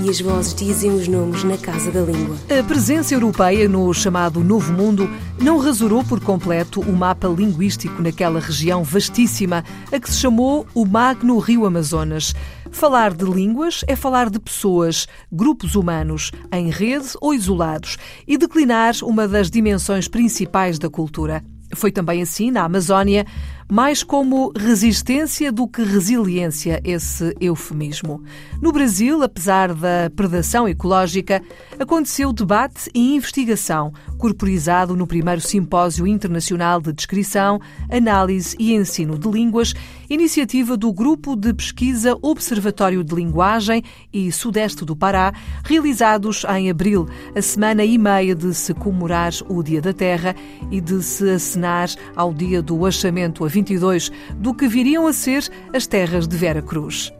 e 0.00 0.08
as 0.08 0.20
vozes 0.20 0.54
dizem 0.54 0.90
os 0.90 1.06
nomes 1.06 1.44
na 1.44 1.56
Casa 1.56 1.90
da 1.90 2.00
Língua. 2.00 2.36
A 2.58 2.62
presença 2.62 3.14
europeia 3.14 3.68
no 3.68 3.92
chamado 3.92 4.42
Novo 4.42 4.72
Mundo 4.72 5.08
não 5.40 5.58
rasurou 5.58 6.02
por 6.04 6.20
completo 6.20 6.80
o 6.80 6.92
mapa 6.92 7.28
linguístico 7.28 8.00
naquela 8.02 8.40
região 8.40 8.82
vastíssima, 8.82 9.64
a 9.90 10.00
que 10.00 10.10
se 10.10 10.18
chamou 10.18 10.66
o 10.74 10.84
Magno 10.84 11.38
Rio 11.38 11.66
Amazonas. 11.66 12.34
Falar 12.70 13.12
de 13.12 13.24
línguas 13.24 13.84
é 13.86 13.94
falar 13.94 14.30
de 14.30 14.38
pessoas, 14.38 15.06
grupos 15.30 15.74
humanos, 15.74 16.32
em 16.50 16.70
rede 16.70 17.10
ou 17.20 17.34
isolados, 17.34 17.98
e 18.26 18.38
declinar 18.38 18.94
uma 19.02 19.28
das 19.28 19.50
dimensões 19.50 20.08
principais 20.08 20.78
da 20.78 20.88
cultura. 20.88 21.44
Foi 21.74 21.90
também 21.90 22.22
assim 22.22 22.50
na 22.50 22.64
Amazónia, 22.64 23.26
mais 23.70 24.02
como 24.02 24.52
resistência 24.56 25.50
do 25.52 25.66
que 25.66 25.82
resiliência, 25.82 26.80
esse 26.84 27.34
eufemismo. 27.40 28.22
No 28.60 28.72
Brasil, 28.72 29.22
apesar 29.22 29.74
da 29.74 30.10
predação 30.14 30.68
ecológica, 30.68 31.42
aconteceu 31.78 32.32
debate 32.32 32.90
e 32.94 33.14
investigação, 33.14 33.92
corporizado 34.18 34.94
no 34.96 35.06
primeiro 35.06 35.40
Simpósio 35.40 36.06
Internacional 36.06 36.80
de 36.80 36.92
Descrição, 36.92 37.60
Análise 37.90 38.56
e 38.58 38.74
Ensino 38.74 39.18
de 39.18 39.28
Línguas, 39.28 39.74
iniciativa 40.08 40.76
do 40.76 40.92
Grupo 40.92 41.34
de 41.34 41.52
Pesquisa 41.54 42.16
Observatório 42.20 43.02
de 43.02 43.14
Linguagem 43.14 43.82
e 44.12 44.30
Sudeste 44.30 44.84
do 44.84 44.94
Pará, 44.94 45.32
realizados 45.64 46.44
em 46.56 46.70
abril, 46.70 47.08
a 47.34 47.42
semana 47.42 47.84
e 47.84 47.96
meia 47.96 48.34
de 48.34 48.54
se 48.54 48.74
comemorar 48.74 49.32
o 49.48 49.62
Dia 49.62 49.80
da 49.80 49.92
Terra 49.92 50.34
e 50.70 50.80
de 50.80 51.02
se 51.02 51.30
acenar 51.30 51.88
ao 52.14 52.32
dia 52.32 52.62
do 52.62 52.84
achamento 52.84 53.44
a 53.44 53.48
2022 53.62 54.10
do 54.36 54.54
que 54.54 54.66
viriam 54.66 55.06
a 55.06 55.12
ser 55.12 55.48
as 55.72 55.86
terras 55.86 56.26
de 56.26 56.36
Vera 56.36 56.60
Cruz. 56.60 57.12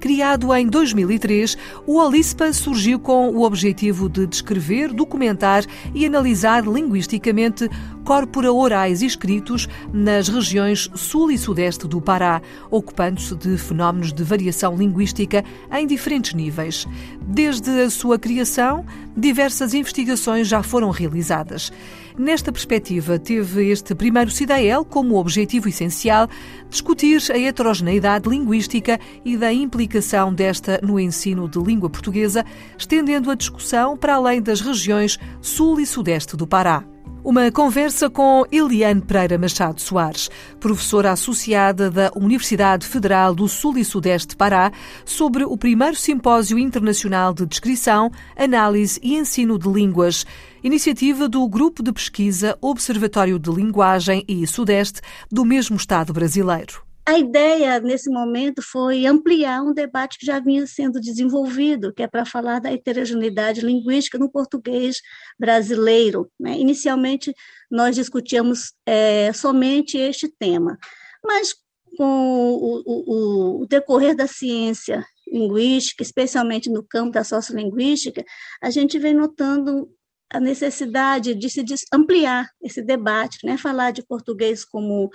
Criado 0.00 0.54
em 0.54 0.68
2003, 0.68 1.58
o 1.84 1.98
Olispa 1.98 2.52
surgiu 2.52 3.00
com 3.00 3.30
o 3.30 3.42
objetivo 3.42 4.08
de 4.08 4.28
descrever, 4.28 4.92
documentar 4.92 5.64
e 5.92 6.06
analisar 6.06 6.64
linguisticamente 6.64 7.68
corpora 8.08 8.50
orais 8.50 9.02
e 9.02 9.06
escritos 9.06 9.68
nas 9.92 10.28
regiões 10.28 10.88
sul 10.94 11.30
e 11.30 11.36
sudeste 11.36 11.86
do 11.86 12.00
Pará, 12.00 12.40
ocupando-se 12.70 13.36
de 13.36 13.58
fenómenos 13.58 14.14
de 14.14 14.24
variação 14.24 14.74
linguística 14.74 15.44
em 15.70 15.86
diferentes 15.86 16.32
níveis. 16.32 16.86
Desde 17.20 17.68
a 17.82 17.90
sua 17.90 18.18
criação, 18.18 18.82
diversas 19.14 19.74
investigações 19.74 20.48
já 20.48 20.62
foram 20.62 20.88
realizadas. 20.88 21.70
Nesta 22.16 22.50
perspectiva, 22.50 23.18
teve 23.18 23.68
este 23.68 23.94
primeiro 23.94 24.30
CIDAEL 24.30 24.86
como 24.86 25.16
objetivo 25.16 25.68
essencial 25.68 26.30
discutir 26.70 27.20
a 27.30 27.38
heterogeneidade 27.38 28.26
linguística 28.26 28.98
e 29.22 29.36
da 29.36 29.52
implicação 29.52 30.32
desta 30.32 30.80
no 30.82 30.98
ensino 30.98 31.46
de 31.46 31.58
língua 31.58 31.90
portuguesa, 31.90 32.42
estendendo 32.78 33.30
a 33.30 33.34
discussão 33.34 33.98
para 33.98 34.14
além 34.14 34.40
das 34.40 34.62
regiões 34.62 35.18
sul 35.42 35.78
e 35.78 35.84
sudeste 35.84 36.38
do 36.38 36.46
Pará. 36.46 36.82
Uma 37.28 37.52
conversa 37.52 38.08
com 38.08 38.46
Eliane 38.50 39.02
Pereira 39.02 39.36
Machado 39.36 39.82
Soares, 39.82 40.30
professora 40.58 41.12
associada 41.12 41.90
da 41.90 42.10
Universidade 42.16 42.86
Federal 42.86 43.34
do 43.34 43.46
Sul 43.46 43.76
e 43.76 43.84
Sudeste 43.84 44.28
de 44.28 44.36
Pará, 44.36 44.72
sobre 45.04 45.44
o 45.44 45.54
primeiro 45.54 45.94
Simpósio 45.94 46.58
Internacional 46.58 47.34
de 47.34 47.44
Descrição, 47.44 48.10
Análise 48.34 48.98
e 49.02 49.14
Ensino 49.14 49.58
de 49.58 49.68
Línguas, 49.68 50.24
iniciativa 50.64 51.28
do 51.28 51.46
Grupo 51.46 51.82
de 51.82 51.92
Pesquisa 51.92 52.56
Observatório 52.62 53.38
de 53.38 53.50
Linguagem 53.50 54.24
e 54.26 54.46
Sudeste 54.46 55.02
do 55.30 55.44
mesmo 55.44 55.76
Estado 55.76 56.14
brasileiro. 56.14 56.87
A 57.08 57.18
ideia, 57.18 57.80
nesse 57.80 58.10
momento, 58.10 58.60
foi 58.60 59.06
ampliar 59.06 59.62
um 59.62 59.72
debate 59.72 60.18
que 60.18 60.26
já 60.26 60.38
vinha 60.38 60.66
sendo 60.66 61.00
desenvolvido, 61.00 61.90
que 61.90 62.02
é 62.02 62.06
para 62.06 62.26
falar 62.26 62.60
da 62.60 62.70
heterogeneidade 62.70 63.62
linguística 63.62 64.18
no 64.18 64.30
português 64.30 65.00
brasileiro. 65.38 66.30
Né? 66.38 66.58
Inicialmente, 66.58 67.34
nós 67.70 67.96
discutíamos 67.96 68.74
é, 68.84 69.32
somente 69.32 69.96
este 69.96 70.28
tema, 70.28 70.76
mas 71.24 71.54
com 71.96 72.04
o, 72.04 72.82
o, 72.84 73.62
o 73.62 73.66
decorrer 73.66 74.14
da 74.14 74.26
ciência 74.26 75.02
linguística, 75.26 76.02
especialmente 76.02 76.68
no 76.68 76.82
campo 76.82 77.12
da 77.12 77.24
sociolinguística, 77.24 78.22
a 78.62 78.68
gente 78.68 78.98
vem 78.98 79.14
notando 79.14 79.88
a 80.30 80.40
necessidade 80.40 81.34
de 81.34 81.48
se 81.48 81.64
ampliar 81.92 82.48
esse 82.62 82.82
debate, 82.82 83.38
né? 83.44 83.56
falar 83.56 83.92
de 83.92 84.02
português 84.02 84.64
como 84.64 85.10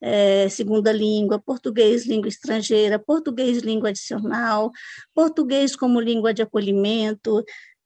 é, 0.00 0.48
segunda 0.48 0.92
língua, 0.92 1.38
português 1.38 2.06
língua 2.06 2.28
estrangeira, 2.28 2.98
português 2.98 3.58
língua 3.58 3.90
adicional, 3.90 4.70
português 5.14 5.74
como 5.74 6.00
língua 6.00 6.32
de 6.32 6.42
acolhimento, 6.42 7.44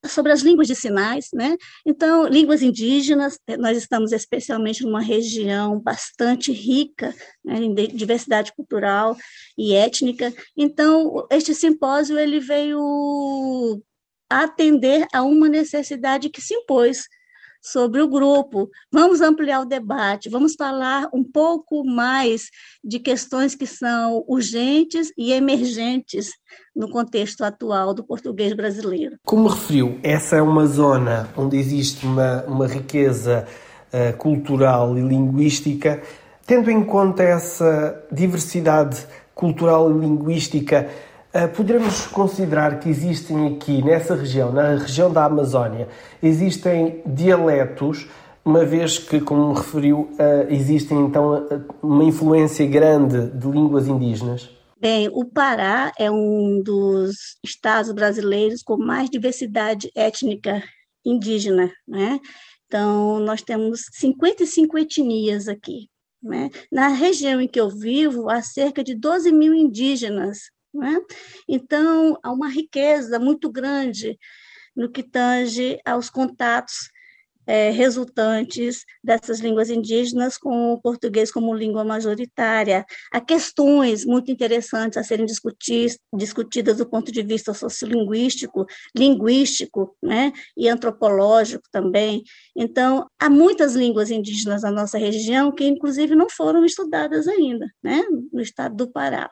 sobre 0.08 0.32
as 0.32 0.40
línguas 0.40 0.66
de 0.66 0.74
sinais, 0.74 1.28
né? 1.32 1.56
Então, 1.84 2.26
línguas 2.26 2.62
indígenas, 2.62 3.38
eh, 3.46 3.56
nós 3.56 3.76
estamos 3.76 4.12
especialmente 4.12 4.84
numa 4.84 5.00
região 5.00 5.80
bastante 5.80 6.52
rica 6.52 7.14
né, 7.44 7.56
em 7.58 7.74
diversidade 7.74 8.52
cultural 8.54 9.16
e 9.58 9.74
étnica. 9.74 10.32
Então, 10.56 11.26
este 11.30 11.54
simpósio 11.54 12.18
ele 12.18 12.40
veio 12.40 13.82
atender 14.30 15.06
a 15.12 15.22
uma 15.22 15.48
necessidade 15.48 16.28
que 16.28 16.40
se 16.40 16.54
impôs 16.54 17.04
sobre 17.66 18.00
o 18.00 18.08
grupo. 18.08 18.70
Vamos 18.92 19.20
ampliar 19.20 19.60
o 19.60 19.64
debate, 19.64 20.28
vamos 20.28 20.54
falar 20.54 21.08
um 21.12 21.24
pouco 21.24 21.84
mais 21.84 22.48
de 22.82 23.00
questões 23.00 23.56
que 23.56 23.66
são 23.66 24.24
urgentes 24.28 25.12
e 25.18 25.32
emergentes 25.32 26.30
no 26.74 26.88
contexto 26.88 27.42
atual 27.42 27.92
do 27.92 28.04
português 28.04 28.52
brasileiro. 28.52 29.16
Como 29.24 29.48
referiu, 29.48 29.98
essa 30.02 30.36
é 30.36 30.42
uma 30.42 30.66
zona 30.66 31.28
onde 31.36 31.56
existe 31.56 32.06
uma, 32.06 32.44
uma 32.44 32.68
riqueza 32.68 33.46
uh, 33.92 34.16
cultural 34.16 34.96
e 34.96 35.00
linguística. 35.00 36.00
Tendo 36.46 36.70
em 36.70 36.84
conta 36.84 37.24
essa 37.24 38.06
diversidade 38.12 39.04
cultural 39.34 39.90
e 39.90 39.98
linguística, 39.98 40.88
poderemos 41.48 42.06
considerar 42.06 42.78
que 42.78 42.88
existem 42.88 43.56
aqui, 43.56 43.82
nessa 43.82 44.14
região, 44.14 44.52
na 44.52 44.76
região 44.76 45.12
da 45.12 45.24
Amazónia, 45.24 45.88
existem 46.22 47.02
dialetos, 47.04 48.06
uma 48.44 48.64
vez 48.64 48.98
que, 48.98 49.20
como 49.20 49.52
referiu, 49.52 50.08
eh, 50.18 50.46
existem 50.50 51.00
então 51.00 51.48
uma 51.82 52.04
influência 52.04 52.64
grande 52.64 53.28
de 53.30 53.50
línguas 53.50 53.88
indígenas? 53.88 54.48
Bem, 54.78 55.08
o 55.12 55.24
Pará 55.24 55.92
é 55.98 56.08
um 56.08 56.62
dos 56.62 57.36
estados 57.44 57.90
brasileiros 57.90 58.62
com 58.62 58.76
mais 58.76 59.10
diversidade 59.10 59.90
étnica 59.96 60.62
indígena, 61.04 61.72
né? 61.88 62.20
Então, 62.66 63.18
nós 63.20 63.42
temos 63.42 63.86
55 63.92 64.78
etnias 64.78 65.48
aqui. 65.48 65.88
Né? 66.22 66.50
Na 66.70 66.88
região 66.88 67.40
em 67.40 67.48
que 67.48 67.60
eu 67.60 67.68
vivo, 67.68 68.28
há 68.28 68.42
cerca 68.42 68.82
de 68.82 68.94
12 68.94 69.32
mil 69.32 69.54
indígenas 69.54 70.38
né? 70.76 71.00
Então, 71.48 72.18
há 72.22 72.32
uma 72.32 72.48
riqueza 72.48 73.18
muito 73.18 73.50
grande 73.50 74.18
no 74.74 74.90
que 74.90 75.02
tange 75.02 75.78
aos 75.84 76.10
contatos 76.10 76.90
é, 77.46 77.70
resultantes 77.70 78.84
dessas 79.02 79.38
línguas 79.38 79.70
indígenas 79.70 80.36
com 80.36 80.72
o 80.72 80.80
português 80.80 81.30
como 81.30 81.54
língua 81.54 81.84
majoritária. 81.84 82.84
Há 83.12 83.20
questões 83.20 84.04
muito 84.04 84.30
interessantes 84.30 84.98
a 84.98 85.04
serem 85.04 85.26
discutidas 85.26 86.76
do 86.76 86.88
ponto 86.88 87.12
de 87.12 87.22
vista 87.22 87.54
sociolinguístico, 87.54 88.66
linguístico 88.94 89.96
né, 90.02 90.32
e 90.56 90.68
antropológico 90.68 91.64
também. 91.70 92.24
Então, 92.56 93.06
há 93.18 93.30
muitas 93.30 93.74
línguas 93.74 94.10
indígenas 94.10 94.62
na 94.62 94.70
nossa 94.70 94.98
região 94.98 95.52
que, 95.52 95.64
inclusive, 95.64 96.16
não 96.16 96.28
foram 96.28 96.64
estudadas 96.64 97.28
ainda, 97.28 97.66
né, 97.82 98.02
no 98.32 98.40
estado 98.40 98.74
do 98.74 98.90
Pará. 98.90 99.30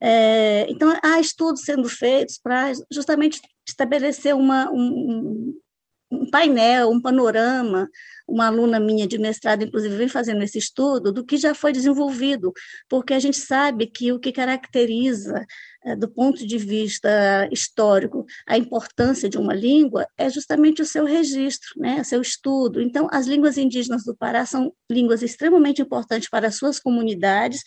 É, 0.00 0.70
então, 0.70 0.96
há 1.02 1.20
estudos 1.20 1.62
sendo 1.62 1.88
feitos 1.88 2.38
para 2.38 2.72
justamente 2.90 3.40
estabelecer 3.66 4.34
uma, 4.34 4.70
um, 4.70 5.54
um 6.10 6.30
painel, 6.30 6.90
um 6.90 7.00
panorama. 7.00 7.88
Uma 8.26 8.46
aluna 8.46 8.78
minha 8.78 9.06
de 9.06 9.18
mestrado, 9.18 9.62
inclusive, 9.64 9.96
vem 9.96 10.08
fazendo 10.08 10.42
esse 10.42 10.58
estudo 10.58 11.12
do 11.12 11.24
que 11.24 11.36
já 11.36 11.54
foi 11.54 11.72
desenvolvido, 11.72 12.52
porque 12.88 13.14
a 13.14 13.18
gente 13.18 13.38
sabe 13.38 13.86
que 13.86 14.12
o 14.12 14.20
que 14.20 14.32
caracteriza 14.32 15.46
do 15.96 16.08
ponto 16.08 16.46
de 16.46 16.58
vista 16.58 17.48
histórico, 17.52 18.26
a 18.46 18.58
importância 18.58 19.28
de 19.28 19.38
uma 19.38 19.54
língua 19.54 20.06
é 20.16 20.28
justamente 20.28 20.82
o 20.82 20.86
seu 20.86 21.04
registro, 21.04 21.68
né, 21.76 22.00
o 22.00 22.04
seu 22.04 22.20
estudo. 22.20 22.80
Então, 22.80 23.08
as 23.10 23.26
línguas 23.26 23.56
indígenas 23.56 24.04
do 24.04 24.16
Pará 24.16 24.44
são 24.44 24.72
línguas 24.90 25.22
extremamente 25.22 25.80
importantes 25.80 26.28
para 26.28 26.48
as 26.48 26.56
suas 26.56 26.80
comunidades, 26.80 27.62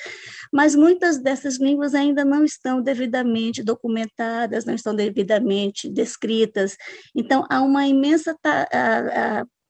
mas 0.52 0.76
muitas 0.76 1.22
dessas 1.22 1.58
línguas 1.60 1.96
ainda 1.96 2.26
não 2.26 2.44
estão 2.44 2.82
devidamente 2.82 3.64
documentadas, 3.64 4.66
não 4.66 4.76
estão 4.76 4.94
devidamente 4.94 5.90
descritas. 5.90 6.76
Então, 7.16 7.46
há 7.50 7.62
uma 7.62 7.88
imensa 7.88 8.36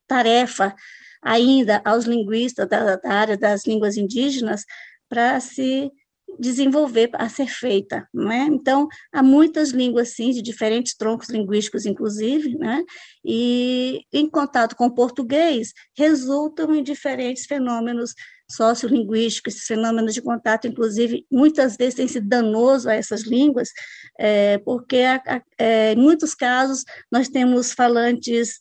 tarefa 0.07 0.75
ainda 1.21 1.81
aos 1.85 2.05
linguistas 2.05 2.67
da, 2.67 2.95
da 2.95 3.13
área 3.13 3.37
das 3.37 3.65
línguas 3.67 3.95
indígenas 3.97 4.65
para 5.07 5.39
se 5.39 5.91
desenvolver, 6.39 7.09
a 7.13 7.29
ser 7.29 7.47
feita, 7.47 8.07
não 8.13 8.31
é? 8.31 8.45
Então, 8.45 8.87
há 9.11 9.21
muitas 9.21 9.69
línguas, 9.69 10.09
sim, 10.09 10.31
de 10.31 10.41
diferentes 10.41 10.95
troncos 10.95 11.29
linguísticos, 11.29 11.85
inclusive, 11.85 12.57
né? 12.57 12.83
E, 13.23 14.01
em 14.11 14.29
contato 14.29 14.75
com 14.75 14.85
o 14.87 14.93
português, 14.93 15.73
resultam 15.97 16.73
em 16.73 16.83
diferentes 16.83 17.45
fenômenos 17.45 18.13
sociolinguísticos, 18.49 19.55
esses 19.55 19.67
fenômenos 19.67 20.13
de 20.13 20.21
contato, 20.21 20.67
inclusive, 20.67 21.25
muitas 21.31 21.77
vezes 21.77 21.95
têm 21.95 22.07
sido 22.07 22.27
danoso 22.27 22.89
a 22.89 22.93
essas 22.93 23.21
línguas, 23.21 23.69
é, 24.19 24.57
porque, 24.59 24.97
é, 25.57 25.93
em 25.93 25.97
muitos 25.97 26.35
casos, 26.35 26.83
nós 27.11 27.29
temos 27.29 27.71
falantes 27.73 28.59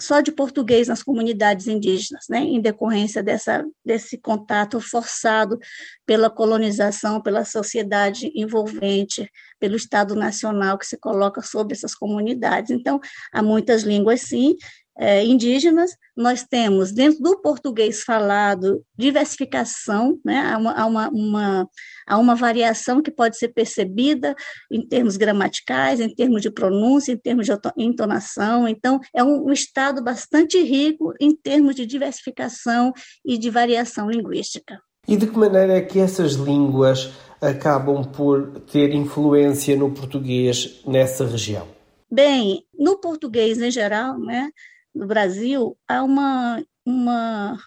só 0.00 0.20
de 0.20 0.32
português 0.32 0.88
nas 0.88 1.02
comunidades 1.02 1.66
indígenas, 1.66 2.24
né, 2.28 2.40
em 2.40 2.60
decorrência 2.60 3.22
dessa, 3.22 3.64
desse 3.84 4.18
contato 4.18 4.80
forçado 4.80 5.58
pela 6.06 6.30
colonização, 6.30 7.20
pela 7.20 7.44
sociedade 7.44 8.32
envolvente, 8.34 9.30
pelo 9.60 9.76
Estado 9.76 10.14
Nacional 10.14 10.78
que 10.78 10.86
se 10.86 10.96
coloca 10.98 11.42
sobre 11.42 11.74
essas 11.74 11.94
comunidades. 11.94 12.70
Então, 12.70 13.00
há 13.32 13.42
muitas 13.42 13.82
línguas, 13.82 14.22
sim, 14.22 14.56
é, 14.96 15.24
indígenas, 15.24 15.92
nós 16.16 16.44
temos, 16.44 16.92
dentro 16.92 17.22
do 17.22 17.40
português 17.40 18.02
falado, 18.02 18.84
diversificação, 18.96 20.18
né? 20.24 20.38
há, 20.38 20.58
uma, 20.58 20.72
há, 20.72 20.86
uma, 20.86 21.08
uma, 21.08 21.68
há 22.06 22.18
uma 22.18 22.34
variação 22.34 23.00
que 23.02 23.10
pode 23.10 23.38
ser 23.38 23.48
percebida 23.48 24.34
em 24.70 24.86
termos 24.86 25.16
gramaticais, 25.16 26.00
em 26.00 26.14
termos 26.14 26.42
de 26.42 26.50
pronúncia, 26.50 27.12
em 27.12 27.16
termos 27.16 27.46
de 27.46 27.52
entonação, 27.76 28.68
então, 28.68 29.00
é 29.14 29.24
um, 29.24 29.46
um 29.46 29.52
estado 29.52 30.02
bastante 30.02 30.60
rico 30.62 31.14
em 31.20 31.34
termos 31.34 31.74
de 31.74 31.86
diversificação 31.86 32.92
e 33.24 33.38
de 33.38 33.48
variação 33.50 34.10
linguística. 34.10 34.80
E 35.08 35.16
de 35.16 35.26
que 35.26 35.36
maneira 35.36 35.78
é 35.78 35.80
que 35.80 35.98
essas 35.98 36.34
línguas 36.34 37.12
acabam 37.40 38.04
por 38.04 38.60
ter 38.70 38.94
influência 38.94 39.76
no 39.76 39.90
português 39.90 40.80
nessa 40.86 41.26
região? 41.26 41.66
Bem, 42.10 42.64
no 42.78 42.98
português 42.98 43.60
em 43.60 43.70
geral, 43.70 44.18
né, 44.18 44.50
no 44.94 45.06
Brasil, 45.06 45.76
há 45.88 46.02
uma, 46.02 46.62
uma, 46.84 47.58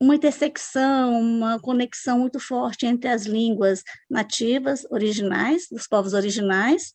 uma 0.00 0.14
intersecção, 0.14 1.18
uma 1.18 1.58
conexão 1.58 2.18
muito 2.18 2.38
forte 2.38 2.84
entre 2.86 3.08
as 3.08 3.24
línguas 3.24 3.82
nativas, 4.10 4.86
originais, 4.90 5.66
dos 5.70 5.86
povos 5.86 6.12
originais, 6.12 6.92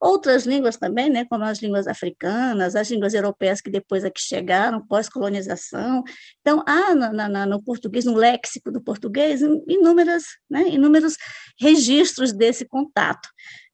outras 0.00 0.44
línguas 0.44 0.76
também, 0.76 1.08
né, 1.08 1.24
como 1.24 1.44
as 1.44 1.60
línguas 1.60 1.86
africanas, 1.86 2.76
as 2.76 2.90
línguas 2.90 3.14
europeias 3.14 3.60
que 3.60 3.70
depois 3.70 4.04
aqui 4.04 4.20
chegaram, 4.20 4.86
pós-colonização. 4.86 6.02
Então, 6.40 6.62
há 6.66 6.94
na, 6.94 7.28
na, 7.28 7.46
no 7.46 7.62
português, 7.62 8.04
no 8.04 8.14
léxico 8.14 8.70
do 8.70 8.82
português, 8.82 9.40
inúmeras, 9.66 10.24
né, 10.50 10.68
inúmeros 10.68 11.16
registros 11.58 12.32
desse 12.32 12.66
contato. 12.66 13.28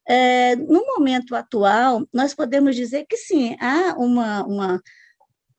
É, 0.08 0.54
no 0.54 0.84
momento 0.86 1.34
atual, 1.34 2.06
nós 2.14 2.32
podemos 2.32 2.76
dizer 2.76 3.04
que 3.08 3.16
sim, 3.16 3.56
há 3.60 3.96
uma, 3.98 4.44
uma 4.44 4.80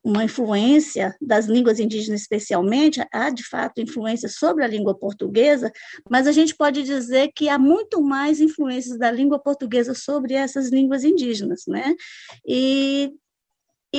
uma 0.08 0.24
influência 0.24 1.14
das 1.22 1.48
línguas 1.48 1.82
indígenas, 1.82 2.22
especialmente, 2.22 3.06
há 3.12 3.30
de 3.30 3.44
fato 3.44 3.82
influência 3.82 4.30
sobre 4.30 4.64
a 4.64 4.68
língua 4.68 4.98
portuguesa, 4.98 5.70
mas 6.10 6.28
a 6.28 6.32
gente 6.32 6.56
pode 6.56 6.82
dizer 6.84 7.30
que 7.36 7.50
há 7.50 7.60
muito 7.60 8.02
mais 8.02 8.40
influências 8.40 8.98
da 8.98 9.12
língua 9.12 9.38
portuguesa 9.38 9.94
sobre 9.94 10.34
essas 10.34 10.70
línguas 10.70 11.04
indígenas, 11.04 11.64
né? 11.68 11.94
E 12.48 13.12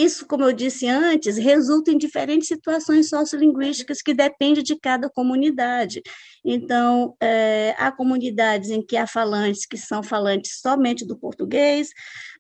isso, 0.05 0.27
como 0.27 0.45
eu 0.45 0.53
disse 0.53 0.87
antes, 0.89 1.37
resulta 1.37 1.91
em 1.91 1.99
diferentes 1.99 2.49
situações 2.49 3.09
sociolinguísticas 3.09 4.01
que 4.01 4.15
dependem 4.15 4.63
de 4.63 4.79
cada 4.79 5.11
comunidade. 5.11 6.03
Então, 6.45 7.15
é, 7.21 7.75
há 7.77 7.91
comunidades 7.91 8.71
em 8.71 8.81
que 8.81 8.97
há 8.97 9.07
falantes 9.07 9.67
que 9.67 9.77
são 9.77 10.03
falantes 10.03 10.61
somente 10.61 11.07
do 11.07 11.19
português, 11.19 11.91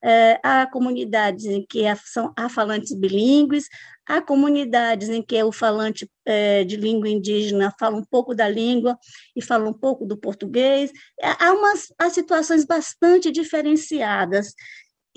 é, 0.02 0.38
há 0.42 0.66
comunidades 0.66 1.46
em 1.46 1.64
que 1.66 1.86
há, 1.86 1.96
são, 1.96 2.32
há 2.36 2.48
falantes 2.48 2.94
bilíngues, 2.94 3.66
há 4.06 4.22
comunidades 4.22 5.08
em 5.08 5.22
que 5.22 5.42
o 5.42 5.52
falante 5.52 6.10
é, 6.24 6.64
de 6.64 6.76
língua 6.76 7.08
indígena 7.08 7.74
fala 7.78 7.96
um 7.96 8.04
pouco 8.04 8.34
da 8.34 8.48
língua 8.48 8.96
e 9.36 9.42
fala 9.42 9.68
um 9.68 9.74
pouco 9.74 10.06
do 10.06 10.16
português. 10.16 10.90
Há, 11.22 11.52
umas, 11.52 11.92
há 11.98 12.08
situações 12.08 12.64
bastante 12.64 13.30
diferenciadas 13.30 14.54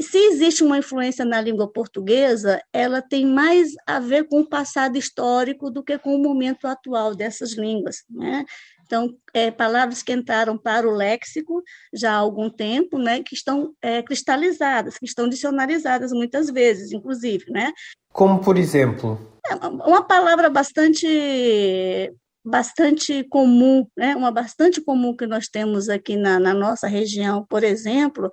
e 0.02 0.04
se 0.04 0.18
existe 0.18 0.64
uma 0.64 0.80
influência 0.80 1.24
na 1.24 1.40
língua 1.40 1.72
portuguesa, 1.72 2.60
ela 2.74 3.04
tem 3.04 3.24
mais 3.24 3.74
a 3.86 4.00
ver 4.00 4.28
com 4.28 4.40
o 4.40 4.50
passado 4.50 4.98
histórico 4.98 5.70
do 5.70 5.84
que 5.84 5.96
com 6.00 6.16
o 6.16 6.20
momento 6.20 6.66
atual 6.66 7.14
dessas 7.14 7.52
línguas. 7.52 7.98
Né? 8.10 8.44
Então, 8.84 9.16
é, 9.32 9.52
palavras 9.52 10.02
que 10.02 10.12
entraram 10.12 10.58
para 10.58 10.90
o 10.90 10.92
léxico 10.92 11.62
já 11.94 12.14
há 12.14 12.18
algum 12.18 12.50
tempo, 12.50 12.98
né, 12.98 13.22
que 13.22 13.36
estão 13.36 13.76
é, 13.80 14.02
cristalizadas, 14.02 14.98
que 14.98 15.06
estão 15.06 15.30
dicionarizadas 15.30 16.12
muitas 16.12 16.50
vezes, 16.50 16.92
inclusive. 16.92 17.46
Né? 17.52 17.72
Como, 18.12 18.42
por 18.42 18.58
exemplo? 18.58 19.40
É 19.52 19.54
uma 19.68 20.02
palavra 20.02 20.50
bastante 20.50 22.12
bastante 22.44 23.24
comum, 23.26 23.86
né? 23.96 24.16
uma 24.16 24.32
bastante 24.32 24.82
comum 24.82 25.16
que 25.16 25.28
nós 25.28 25.48
temos 25.48 25.90
aqui 25.90 26.16
na, 26.16 26.40
na 26.40 26.56
nossa 26.56 26.88
região, 26.88 27.46
por 27.48 27.64
exemplo, 27.64 28.32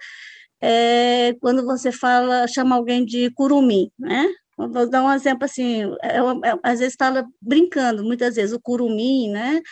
é 0.61 1.35
quando 1.41 1.65
você 1.65 1.93
fala, 1.93 2.47
chama 2.49 2.77
alguém 2.77 3.05
de 3.05 3.31
curumim, 3.33 3.91
né? 3.99 4.27
Vou 4.57 4.89
dar 4.91 5.05
um 5.05 5.13
exemplo 5.13 5.45
assim, 5.45 5.85
é, 6.03 6.17
é, 6.19 6.59
às 6.65 6.81
vezes 6.81 6.97
fala 6.99 7.25
brincando, 7.41 8.03
muitas 8.05 8.35
vezes 8.35 8.53
o 8.55 8.61
curumim, 8.61 9.31
né? 9.31 9.63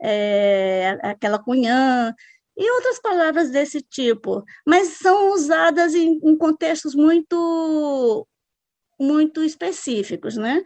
É, 0.00 0.98
aquela 1.02 1.38
cunhã, 1.38 2.12
e 2.56 2.70
outras 2.72 3.00
palavras 3.00 3.50
desse 3.50 3.80
tipo, 3.80 4.44
mas 4.66 4.98
são 4.98 5.32
usadas 5.32 5.94
em, 5.94 6.20
em 6.22 6.36
contextos 6.36 6.94
muito 6.94 8.26
muito 9.00 9.42
específicos, 9.42 10.36
né? 10.36 10.62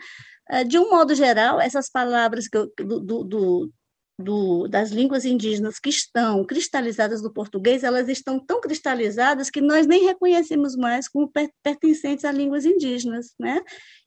É, 0.51 0.65
de 0.65 0.79
um 0.79 0.91
modo 0.91 1.15
geral, 1.15 1.61
essas 1.61 1.91
palavras 1.91 2.49
que 2.49 2.57
eu, 2.57 2.71
do, 2.79 3.25
do, 3.25 3.73
do, 4.19 4.67
das 4.67 4.91
línguas 4.91 5.25
indígenas 5.25 5.79
que 5.79 5.91
estão 5.91 6.45
cristalizadas 6.45 7.23
no 7.23 7.33
português, 7.33 7.85
elas 7.85 8.09
estão 8.09 8.39
tão 8.39 8.61
cristalizadas 8.61 9.51
que 9.51 9.61
nós 9.61 9.87
nem 9.87 10.05
reconhecemos 10.05 10.75
mais 10.75 11.09
como 11.09 11.31
pertencentes 11.63 12.25
a 12.25 12.33
línguas 12.33 12.65
indígenas, 12.65 13.35
né? 13.39 13.61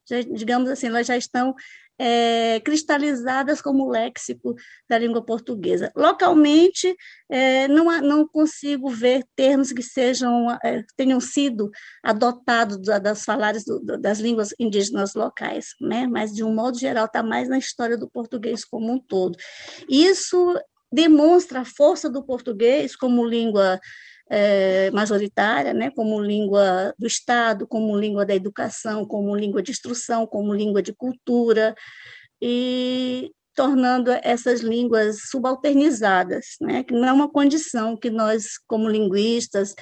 Já, 0.08 0.22
digamos 0.22 0.70
assim, 0.70 0.88
elas 0.88 1.06
já 1.06 1.16
estão 1.16 1.54
é, 2.00 2.62
cristalizadas 2.62 3.62
como 3.62 3.90
léxico 3.90 4.56
da 4.90 4.98
língua 4.98 5.22
portuguesa. 5.22 5.92
Localmente, 5.96 6.96
é, 7.30 7.68
não, 7.68 7.86
não 8.02 8.28
consigo 8.28 8.90
ver 8.90 9.26
termos 9.36 9.74
que 9.74 9.84
sejam 9.84 10.50
é, 10.64 10.84
tenham 10.96 11.20
sido 11.20 11.70
adotados 12.02 12.78
das 12.78 13.26
falares 13.26 13.66
do, 13.66 13.80
das 14.00 14.20
línguas 14.20 14.54
indígenas 14.58 15.14
locais, 15.14 15.76
né? 15.82 16.08
mas, 16.08 16.34
de 16.34 16.44
um 16.44 16.54
modo 16.54 16.80
geral, 16.80 17.06
está 17.06 17.22
mais 17.22 17.50
na 17.50 17.58
história 17.58 17.98
do 17.98 18.10
português 18.10 18.64
como 18.64 18.94
um 18.94 19.00
todo. 19.00 19.38
Isso 19.90 20.56
demonstra 20.92 21.62
a 21.62 21.66
força 21.66 22.10
do 22.10 22.24
português 22.24 22.96
como 22.96 23.26
língua 23.26 23.80
é, 24.30 24.92
majoritária, 24.92 25.74
né, 25.74 25.90
como 25.90 26.22
língua 26.22 26.94
do 26.98 27.08
Estado, 27.08 27.68
como 27.68 27.98
língua 27.98 28.26
da 28.26 28.36
educação, 28.36 29.06
como 29.06 29.36
língua 29.36 29.64
de 29.64 29.72
instrução, 29.72 30.28
como 30.28 30.54
língua 30.54 30.82
de 30.82 30.94
cultura, 30.94 31.76
e 32.42 33.32
tornando 33.56 34.12
essas 34.24 34.62
línguas 34.62 35.30
subalternizadas, 35.30 36.46
né, 36.62 36.84
que 36.84 36.94
não 36.94 37.08
é 37.08 37.12
uma 37.12 37.30
condição 37.30 37.98
que 37.98 38.10
nós, 38.10 38.58
como 38.68 38.88
linguistas, 38.88 39.74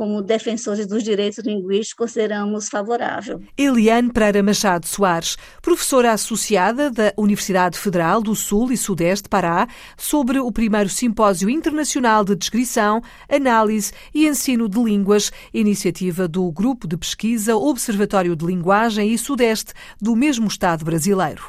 como 0.00 0.22
defensores 0.22 0.86
dos 0.86 1.02
direitos 1.04 1.44
linguísticos, 1.44 1.92
consideramos 1.92 2.70
favorável. 2.70 3.42
Eliane 3.54 4.10
Pereira 4.10 4.42
Machado 4.42 4.86
Soares, 4.86 5.36
professora 5.60 6.12
associada 6.12 6.90
da 6.90 7.12
Universidade 7.18 7.78
Federal 7.78 8.22
do 8.22 8.34
Sul 8.34 8.72
e 8.72 8.78
Sudeste 8.78 9.28
Pará, 9.28 9.68
sobre 9.98 10.38
o 10.40 10.50
primeiro 10.50 10.88
Simpósio 10.88 11.50
Internacional 11.50 12.24
de 12.24 12.34
Descrição, 12.34 13.02
Análise 13.28 13.92
e 14.14 14.26
Ensino 14.26 14.70
de 14.70 14.82
Línguas, 14.82 15.30
iniciativa 15.52 16.26
do 16.26 16.50
Grupo 16.50 16.88
de 16.88 16.96
Pesquisa 16.96 17.54
Observatório 17.54 18.34
de 18.34 18.46
Linguagem 18.46 19.12
e 19.12 19.18
Sudeste 19.18 19.74
do 20.00 20.16
mesmo 20.16 20.46
Estado 20.46 20.82
brasileiro. 20.82 21.42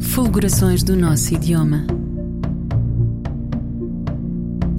Fulgurações 0.00 0.82
do 0.82 0.96
nosso 0.96 1.32
idioma 1.32 2.01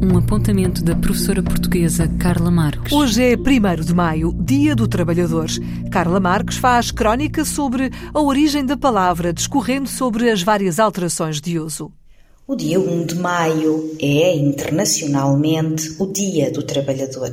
um 0.04 0.18
apontamento 0.18 0.84
da 0.84 0.96
professora 0.96 1.42
portuguesa 1.42 2.10
Carla 2.20 2.52
Marques. 2.52 2.92
Hoje 2.92 3.24
é 3.24 3.38
1 3.38 3.86
de 3.86 3.94
maio, 3.94 4.34
Dia 4.34 4.76
do 4.76 4.86
Trabalhador. 4.86 5.48
Carla 5.90 6.20
Marques 6.20 6.58
faz 6.58 6.92
crónica 6.92 7.46
sobre 7.46 7.90
a 8.14 8.20
origem 8.20 8.66
da 8.66 8.76
palavra, 8.76 9.32
discorrendo 9.32 9.88
sobre 9.88 10.30
as 10.30 10.44
várias 10.44 10.78
alterações 10.78 11.40
de 11.40 11.58
uso. 11.58 11.90
O 12.46 12.54
dia 12.54 12.82
1 12.82 13.06
de 13.06 13.16
maio 13.16 13.96
é, 13.98 14.36
internacionalmente, 14.36 15.96
o 15.98 16.08
Dia 16.08 16.52
do 16.52 16.64
Trabalhador. 16.64 17.32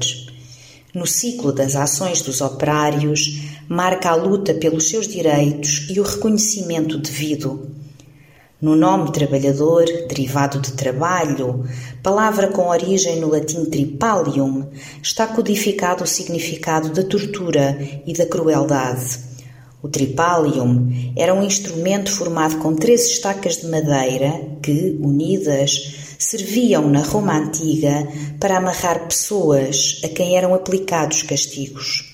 No 0.95 1.07
ciclo 1.07 1.53
das 1.53 1.75
ações 1.75 2.23
dos 2.23 2.41
operários, 2.41 3.49
marca 3.69 4.11
a 4.11 4.15
luta 4.15 4.55
pelos 4.55 4.89
seus 4.89 5.09
direitos 5.09 5.89
e 5.91 5.99
o 5.99 6.05
reconhecimento 6.05 6.99
devido. 6.99 7.80
No 8.61 8.77
nome 8.77 9.11
trabalhador, 9.11 9.87
derivado 10.07 10.61
de 10.61 10.73
trabalho, 10.73 11.65
palavra 12.03 12.49
com 12.49 12.69
origem 12.69 13.19
no 13.19 13.31
latim 13.31 13.65
tripalium, 13.65 14.69
está 15.03 15.27
codificado 15.27 16.05
o 16.05 16.07
significado 16.07 16.91
da 16.91 17.03
tortura 17.03 17.79
e 18.07 18.13
da 18.13 18.27
crueldade. 18.27 19.19
O 19.83 19.89
tripalium 19.89 20.93
era 21.17 21.33
um 21.33 21.43
instrumento 21.43 22.13
formado 22.13 22.59
com 22.59 22.75
três 22.75 23.07
estacas 23.07 23.57
de 23.57 23.67
madeira 23.67 24.31
que, 24.63 24.99
unidas, 25.01 26.17
serviam 26.19 26.87
na 26.87 27.01
Roma 27.01 27.39
antiga 27.39 28.07
para 28.39 28.59
amarrar 28.59 29.07
pessoas 29.07 30.03
a 30.05 30.09
quem 30.09 30.37
eram 30.37 30.53
aplicados 30.53 31.23
castigos. 31.23 32.10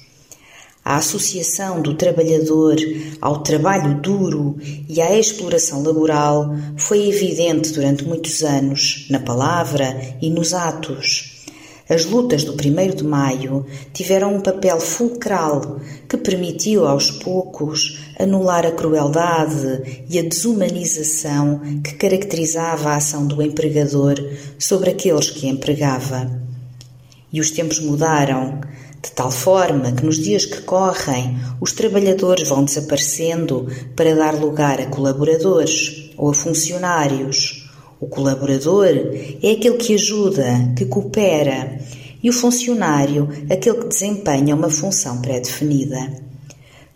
A 0.86 0.98
associação 0.98 1.82
do 1.82 1.94
trabalhador 1.94 2.76
ao 3.20 3.42
trabalho 3.42 4.00
duro 4.00 4.56
e 4.88 5.00
à 5.00 5.18
exploração 5.18 5.82
laboral 5.82 6.54
foi 6.76 7.08
evidente 7.08 7.72
durante 7.72 8.04
muitos 8.04 8.44
anos, 8.44 9.08
na 9.10 9.18
palavra 9.18 10.16
e 10.22 10.30
nos 10.30 10.54
atos. 10.54 11.42
As 11.88 12.04
lutas 12.04 12.44
do 12.44 12.52
1 12.52 12.94
de 12.94 13.02
Maio 13.02 13.66
tiveram 13.92 14.36
um 14.36 14.40
papel 14.40 14.78
fulcral 14.78 15.80
que 16.08 16.16
permitiu 16.16 16.86
aos 16.86 17.10
poucos 17.10 17.98
anular 18.16 18.64
a 18.64 18.70
crueldade 18.70 20.04
e 20.08 20.20
a 20.20 20.22
desumanização 20.22 21.80
que 21.82 21.94
caracterizava 21.94 22.90
a 22.90 22.96
ação 22.96 23.26
do 23.26 23.42
empregador 23.42 24.14
sobre 24.56 24.90
aqueles 24.90 25.30
que 25.30 25.48
empregava. 25.48 26.30
E 27.32 27.40
os 27.40 27.50
tempos 27.50 27.80
mudaram 27.80 28.60
de 29.06 29.12
tal 29.12 29.30
forma 29.30 29.92
que 29.92 30.04
nos 30.04 30.18
dias 30.18 30.44
que 30.44 30.62
correm 30.62 31.38
os 31.60 31.72
trabalhadores 31.72 32.48
vão 32.48 32.64
desaparecendo 32.64 33.68
para 33.94 34.16
dar 34.16 34.34
lugar 34.34 34.80
a 34.80 34.86
colaboradores 34.86 36.10
ou 36.16 36.30
a 36.30 36.34
funcionários. 36.34 37.70
O 38.00 38.08
colaborador 38.08 38.88
é 39.40 39.52
aquele 39.52 39.76
que 39.76 39.94
ajuda, 39.94 40.44
que 40.76 40.84
coopera, 40.86 41.78
e 42.20 42.28
o 42.28 42.32
funcionário 42.32 43.28
aquele 43.48 43.78
que 43.78 43.86
desempenha 43.86 44.56
uma 44.56 44.68
função 44.68 45.22
pré-definida. 45.22 46.26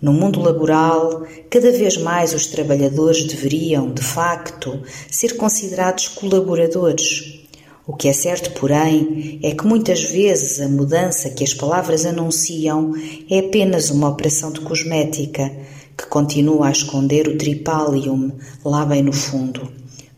No 0.03 0.13
mundo 0.13 0.41
laboral, 0.41 1.25
cada 1.49 1.71
vez 1.71 1.97
mais 1.97 2.35
os 2.35 2.49
trabalhadores 2.49 3.25
deveriam, 3.25 3.93
de 3.93 4.03
facto, 4.03 4.83
ser 5.09 5.37
considerados 5.37 6.09
colaboradores 6.09 7.40
o 7.87 7.95
que 7.95 8.09
é 8.09 8.13
certo, 8.13 8.59
porém, 8.59 9.41
é 9.43 9.53
que 9.53 9.67
muitas 9.67 10.05
vezes 10.05 10.61
a 10.61 10.69
mudança 10.69 11.31
que 11.31 11.43
as 11.43 11.55
palavras 11.55 12.07
anunciam 12.07 12.95
é 13.29 13.41
apenas 13.41 13.91
uma 13.91 14.09
operação 14.09 14.53
de 14.53 14.61
cosmética 14.61 15.51
que 15.97 16.07
continua 16.07 16.69
a 16.69 16.73
esconder 16.73 17.29
o 17.29 17.37
tripalium 17.37 18.33
lá 18.65 18.85
bem 18.85 19.03
no 19.03 19.13
fundo. 19.13 19.69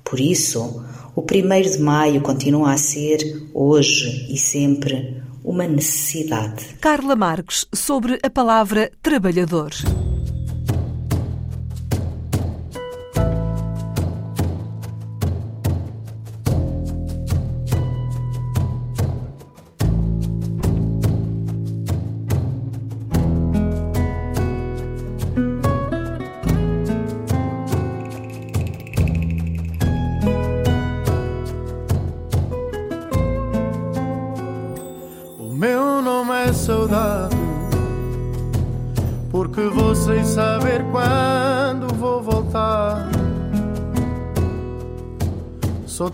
Por 0.04 0.20
isso, 0.20 0.84
o 1.16 1.22
1 1.22 1.70
de 1.70 1.78
maio 1.78 2.20
continua 2.20 2.72
a 2.72 2.76
ser, 2.76 3.48
hoje 3.54 4.26
e 4.30 4.36
sempre, 4.36 5.22
uma 5.44 5.66
necessidade. 5.66 6.76
Carla 6.80 7.16
Marques, 7.16 7.66
sobre 7.72 8.18
a 8.22 8.30
palavra 8.30 8.90
trabalhador. 9.02 9.72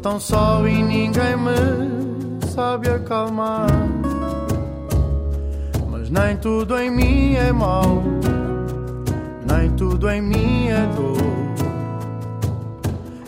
Tão 0.03 0.21
só 0.21 0.67
e 0.67 0.83
ninguém 0.83 1.37
me 1.37 2.47
sabe 2.47 2.89
acalmar. 2.89 3.69
Mas 5.91 6.11
nem 6.11 6.37
tudo 6.37 6.79
em 6.79 6.91
mim 6.91 7.35
é 7.35 7.53
mau, 7.53 8.03
nem 9.47 9.71
tudo 9.77 10.09
em 10.11 10.23
mim 10.23 10.69
é 10.69 10.87
dor. 10.97 11.19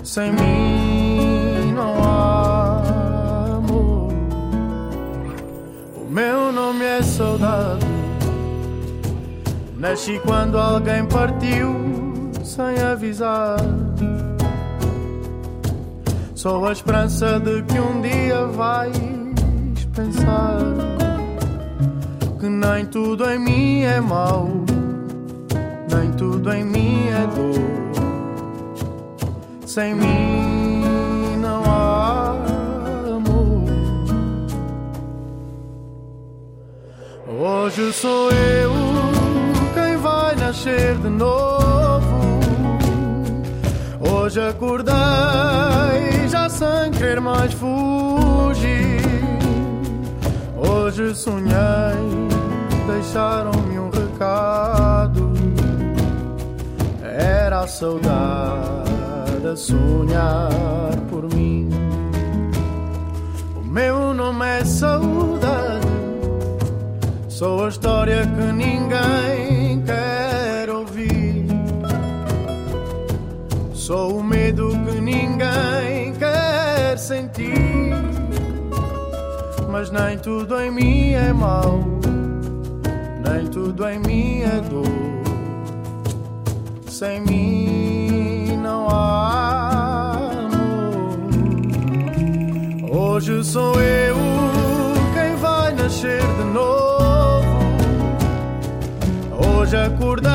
Sem 0.03 0.33
mim 0.33 1.73
não 1.75 2.03
há 2.03 3.57
amor. 3.57 4.13
O 5.97 6.11
meu 6.11 6.53
nome 6.53 6.85
é 6.85 7.03
saudade. 7.03 7.87
Nasci 9.77 10.21
quando 10.27 10.59
alguém 10.59 11.07
partiu 11.07 11.75
sem 12.45 12.79
avisar. 12.83 13.57
Sou 16.41 16.67
a 16.67 16.73
esperança 16.73 17.39
de 17.39 17.63
que 17.65 17.79
um 17.79 18.01
dia 18.01 18.47
vais 18.47 18.97
pensar 19.95 20.59
que 22.41 22.49
nem 22.49 22.87
tudo 22.87 23.29
em 23.29 23.39
mim 23.39 23.83
é 23.83 24.01
mau, 24.01 24.49
nem 25.95 26.11
tudo 26.13 26.51
em 26.51 26.65
mim 26.65 27.09
é 27.09 27.27
dor. 27.27 27.61
Sem 29.67 29.95
mim 29.95 31.37
não 31.43 31.63
há 31.67 32.31
amor. 33.17 33.65
Hoje 37.39 37.93
sou 37.93 38.33
eu 38.33 38.73
quem 39.75 39.99
vai 39.99 40.37
nascer 40.37 40.97
de 40.97 41.11
novo. 41.11 42.41
Hoje 44.01 44.41
acordei 44.41 46.20
sem 46.61 46.91
querer 46.93 47.21
mais 47.23 47.55
fugir. 47.55 49.01
Hoje 50.59 51.15
sonhei, 51.15 52.03
deixaram-me 52.87 53.79
um 53.79 53.89
recado. 53.89 55.33
Era 57.03 57.61
a 57.61 57.67
saudade 57.67 59.47
a 59.51 59.57
sonhar 59.57 60.97
por 61.09 61.23
mim. 61.35 61.71
O 63.57 63.65
meu 63.67 64.13
nome 64.13 64.45
é 64.45 64.63
saudade, 64.63 65.87
sou 67.29 67.65
a 67.65 67.69
história 67.71 68.21
que 68.27 68.53
ninguém 68.53 69.83
quer 69.83 70.69
ouvir. 70.69 71.47
Sou 73.73 74.19
o 74.19 74.23
ninguém 74.23 74.50
quer 77.11 77.17
sentir. 77.17 77.93
Mas 79.69 79.91
nem 79.91 80.17
tudo 80.19 80.61
em 80.61 80.71
mim 80.71 81.13
é 81.13 81.33
mau, 81.33 81.81
nem 83.25 83.47
tudo 83.49 83.89
em 83.89 83.99
mim 83.99 84.43
é 84.43 84.61
dor. 84.61 84.85
Sem 86.87 87.21
mim 87.23 88.57
não 88.63 88.89
há 88.89 90.31
amor. 90.45 91.31
Hoje 92.93 93.43
sou 93.45 93.81
eu 93.81 94.17
quem 95.15 95.35
vai 95.37 95.73
nascer 95.75 96.21
de 96.21 96.45
novo. 96.45 97.47
Hoje 99.59 99.77
acordei 99.77 100.31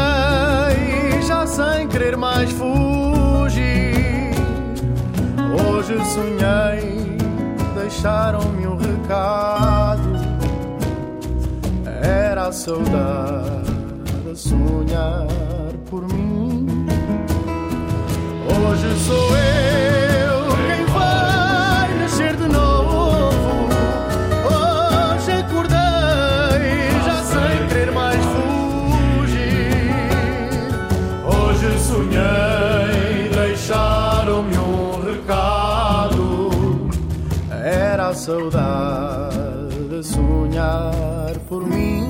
já 1.25 1.45
sem 1.47 1.87
querer 1.87 2.17
mais 2.17 2.51
fugir. 2.51 2.94
Hoje 5.87 6.03
sonhei, 6.15 7.15
deixaram-me 7.75 8.65
um 8.65 8.75
recado. 8.75 10.01
Era 12.01 12.47
a 12.47 12.51
saudade 12.51 13.71
a 14.31 14.35
sonhar 14.35 15.27
por 15.87 16.01
mim. 16.11 16.87
Hoje 18.49 18.99
sou 19.05 19.37
eu 19.37 20.04
saudade 38.25 39.99
a 39.99 40.01
sonhar 40.01 41.37
por 41.47 41.63
mim. 41.63 42.09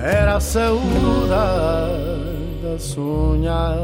Era 0.00 0.36
a 0.36 0.40
saudade 0.40 0.80
a 2.72 2.78
sonhar 2.78 3.76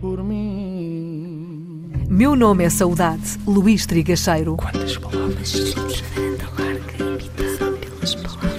por 0.00 0.24
mim. 0.24 1.92
Meu 2.08 2.34
nome 2.34 2.64
é 2.64 2.70
Saudade, 2.70 3.38
Luís 3.46 3.84
Trigacheiro. 3.84 4.56
Quantas 4.56 4.96
palavras? 4.96 5.52
Pelas 7.76 8.14
palavras. 8.14 8.51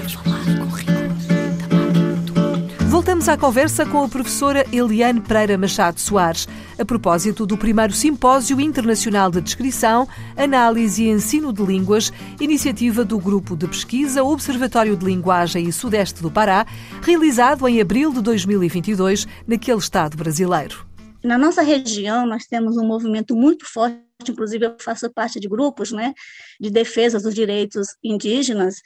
Voltamos 3.23 3.29
à 3.29 3.47
conversa 3.47 3.85
com 3.85 4.03
a 4.03 4.09
professora 4.09 4.65
Eliane 4.69 5.21
Pereira 5.21 5.57
Machado 5.57 5.97
Soares, 5.97 6.45
a 6.77 6.83
propósito 6.83 7.45
do 7.45 7.57
primeiro 7.57 7.93
Simpósio 7.93 8.59
Internacional 8.59 9.31
de 9.31 9.39
Descrição, 9.39 10.05
Análise 10.35 11.05
e 11.05 11.09
Ensino 11.09 11.53
de 11.53 11.63
Línguas, 11.63 12.11
iniciativa 12.37 13.05
do 13.05 13.17
Grupo 13.17 13.55
de 13.55 13.65
Pesquisa 13.65 14.25
Observatório 14.25 14.97
de 14.97 15.05
Linguagem 15.05 15.69
e 15.69 15.71
Sudeste 15.71 16.21
do 16.21 16.29
Pará, 16.29 16.65
realizado 17.01 17.65
em 17.65 17.79
abril 17.79 18.11
de 18.11 18.21
2022 18.21 19.25
naquele 19.47 19.77
estado 19.77 20.17
brasileiro. 20.17 20.85
Na 21.23 21.37
nossa 21.37 21.61
região, 21.61 22.25
nós 22.25 22.45
temos 22.45 22.75
um 22.75 22.85
movimento 22.85 23.33
muito 23.37 23.65
forte, 23.65 24.03
inclusive 24.27 24.65
eu 24.65 24.75
faço 24.81 25.09
parte 25.09 25.39
de 25.39 25.47
grupos 25.47 25.93
né, 25.93 26.13
de 26.59 26.69
defesa 26.69 27.21
dos 27.21 27.33
direitos 27.33 27.87
indígenas, 28.03 28.81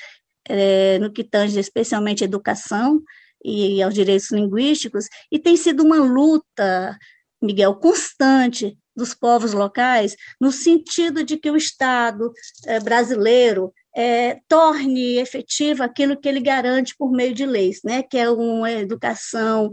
eh, 0.47 0.99
no 0.99 1.11
que 1.11 1.23
tange 1.23 1.59
especialmente 1.59 2.23
educação 2.23 3.01
e 3.43 3.81
aos 3.81 3.93
direitos 3.93 4.31
linguísticos, 4.31 5.07
e 5.31 5.39
tem 5.39 5.55
sido 5.55 5.83
uma 5.83 5.97
luta, 5.97 6.97
Miguel, 7.41 7.75
constante 7.75 8.77
dos 8.95 9.13
povos 9.13 9.53
locais, 9.53 10.15
no 10.41 10.51
sentido 10.51 11.23
de 11.23 11.37
que 11.37 11.51
o 11.51 11.55
Estado 11.55 12.31
eh, 12.65 12.79
brasileiro 12.79 13.71
eh, 13.95 14.39
torne 14.47 15.17
efetivo 15.17 15.83
aquilo 15.83 16.19
que 16.19 16.27
ele 16.27 16.39
garante 16.39 16.95
por 16.97 17.11
meio 17.11 17.33
de 17.33 17.45
leis, 17.45 17.79
né, 17.83 18.01
que 18.01 18.17
é 18.17 18.27
uma 18.29 18.71
educação 18.71 19.71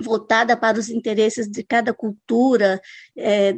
voltada 0.00 0.56
para 0.56 0.78
os 0.78 0.88
interesses 0.88 1.48
de 1.50 1.62
cada 1.62 1.92
cultura, 1.92 2.80
é, 3.16 3.54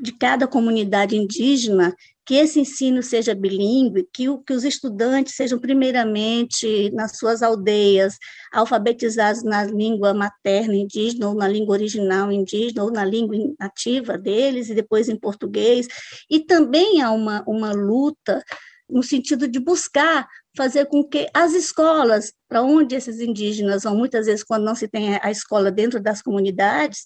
de 0.00 0.12
cada 0.18 0.46
comunidade 0.46 1.16
indígena, 1.16 1.94
que 2.24 2.34
esse 2.34 2.60
ensino 2.60 3.02
seja 3.02 3.34
bilíngue, 3.34 4.08
que, 4.12 4.26
que 4.46 4.52
os 4.52 4.64
estudantes 4.64 5.34
sejam 5.34 5.58
primeiramente 5.58 6.90
nas 6.92 7.18
suas 7.18 7.42
aldeias, 7.42 8.16
alfabetizados 8.52 9.42
na 9.42 9.64
língua 9.64 10.14
materna 10.14 10.74
indígena, 10.74 11.28
ou 11.28 11.34
na 11.34 11.48
língua 11.48 11.74
original 11.74 12.30
indígena, 12.30 12.84
ou 12.84 12.92
na 12.92 13.04
língua 13.04 13.36
nativa 13.58 14.16
deles, 14.16 14.70
e 14.70 14.74
depois 14.74 15.08
em 15.08 15.16
português. 15.16 15.88
E 16.30 16.40
também 16.40 17.02
há 17.02 17.10
uma, 17.10 17.42
uma 17.46 17.72
luta 17.72 18.42
no 18.88 19.02
sentido 19.02 19.48
de 19.48 19.58
buscar 19.58 20.28
fazer 20.56 20.86
com 20.86 21.02
que 21.02 21.28
as 21.32 21.54
escolas, 21.54 22.32
para 22.46 22.62
onde 22.62 22.94
esses 22.94 23.20
indígenas 23.20 23.84
vão, 23.84 23.96
muitas 23.96 24.26
vezes, 24.26 24.44
quando 24.44 24.64
não 24.64 24.74
se 24.74 24.86
tem 24.86 25.18
a 25.20 25.30
escola 25.30 25.70
dentro 25.70 26.00
das 26.00 26.20
comunidades, 26.20 27.04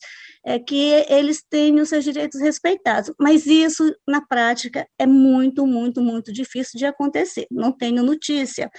é 0.49 0.61
que 0.61 1.05
eles 1.09 1.43
tenham 1.43 1.85
seus 1.85 2.05
direitos 2.05 2.41
respeitados. 2.41 3.13
Mas 3.19 3.47
isso, 3.47 3.93
na 4.07 4.25
prática, 4.25 4.87
é 4.97 5.05
muito, 5.05 5.67
muito, 5.67 6.01
muito 6.01 6.33
difícil 6.33 6.79
de 6.79 6.87
acontecer. 6.87 7.49
Não 7.51 7.73
tenho 7.73 8.01
notícia. 8.05 8.71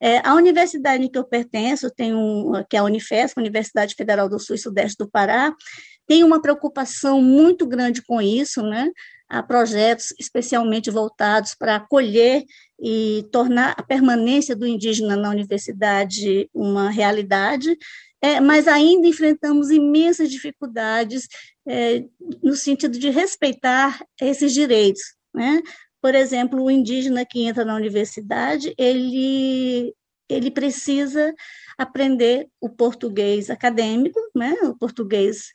É, 0.00 0.18
a 0.26 0.34
universidade 0.34 1.04
em 1.04 1.08
que 1.08 1.16
eu 1.16 1.24
pertenço, 1.24 1.88
tem 1.94 2.12
um, 2.12 2.64
que 2.68 2.76
é 2.76 2.80
a 2.80 2.82
Unifesp, 2.82 3.38
Universidade 3.38 3.94
Federal 3.94 4.28
do 4.28 4.40
Sul 4.40 4.56
e 4.56 4.58
Sudeste 4.58 4.96
do 4.98 5.08
Pará, 5.08 5.54
tem 6.08 6.24
uma 6.24 6.42
preocupação 6.42 7.22
muito 7.22 7.68
grande 7.68 8.02
com 8.02 8.20
isso, 8.20 8.60
né? 8.60 8.90
Há 9.28 9.44
projetos 9.44 10.12
especialmente 10.18 10.90
voltados 10.90 11.54
para 11.54 11.76
acolher 11.76 12.42
e 12.82 13.24
tornar 13.30 13.74
a 13.78 13.82
permanência 13.84 14.56
do 14.56 14.66
indígena 14.66 15.16
na 15.16 15.30
universidade 15.30 16.50
uma 16.52 16.90
realidade, 16.90 17.78
é, 18.22 18.40
mas 18.40 18.68
ainda 18.68 19.08
enfrentamos 19.08 19.70
imensas 19.70 20.30
dificuldades 20.30 21.26
é, 21.66 22.04
no 22.40 22.54
sentido 22.54 22.96
de 22.96 23.10
respeitar 23.10 24.00
esses 24.20 24.54
direitos. 24.54 25.02
Né? 25.34 25.60
Por 26.00 26.14
exemplo, 26.14 26.62
o 26.62 26.70
indígena 26.70 27.26
que 27.26 27.42
entra 27.42 27.64
na 27.64 27.74
universidade, 27.74 28.72
ele, 28.78 29.92
ele 30.28 30.50
precisa 30.52 31.34
aprender 31.76 32.48
o 32.60 32.68
português 32.68 33.50
acadêmico, 33.50 34.20
né? 34.34 34.54
o 34.62 34.76
português 34.78 35.48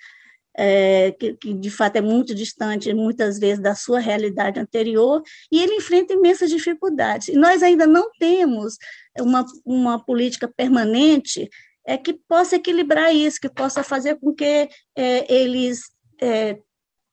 é, 0.58 1.12
que, 1.12 1.36
que, 1.36 1.54
de 1.54 1.70
fato 1.70 1.98
é 1.98 2.02
muito 2.02 2.34
distante, 2.34 2.92
muitas 2.94 3.40
vezes, 3.40 3.62
da 3.62 3.76
sua 3.76 4.00
realidade 4.00 4.60
anterior, 4.60 5.22
e 5.52 5.62
ele 5.62 5.76
enfrenta 5.76 6.14
imensas 6.14 6.50
dificuldades. 6.50 7.28
E 7.28 7.34
nós 7.34 7.62
ainda 7.62 7.86
não 7.86 8.10
temos 8.20 8.76
uma, 9.20 9.46
uma 9.64 10.04
política 10.04 10.52
permanente 10.54 11.48
é, 11.88 11.98
que 11.98 12.14
possa 12.14 12.58
equilibrar 12.58 13.16
isso, 13.16 13.40
que 13.40 13.50
possa 13.50 13.82
fazer 13.82 14.20
com 14.20 14.36
que 14.36 14.70
é, 14.96 15.34
eles 15.34 15.84
é, 16.22 16.60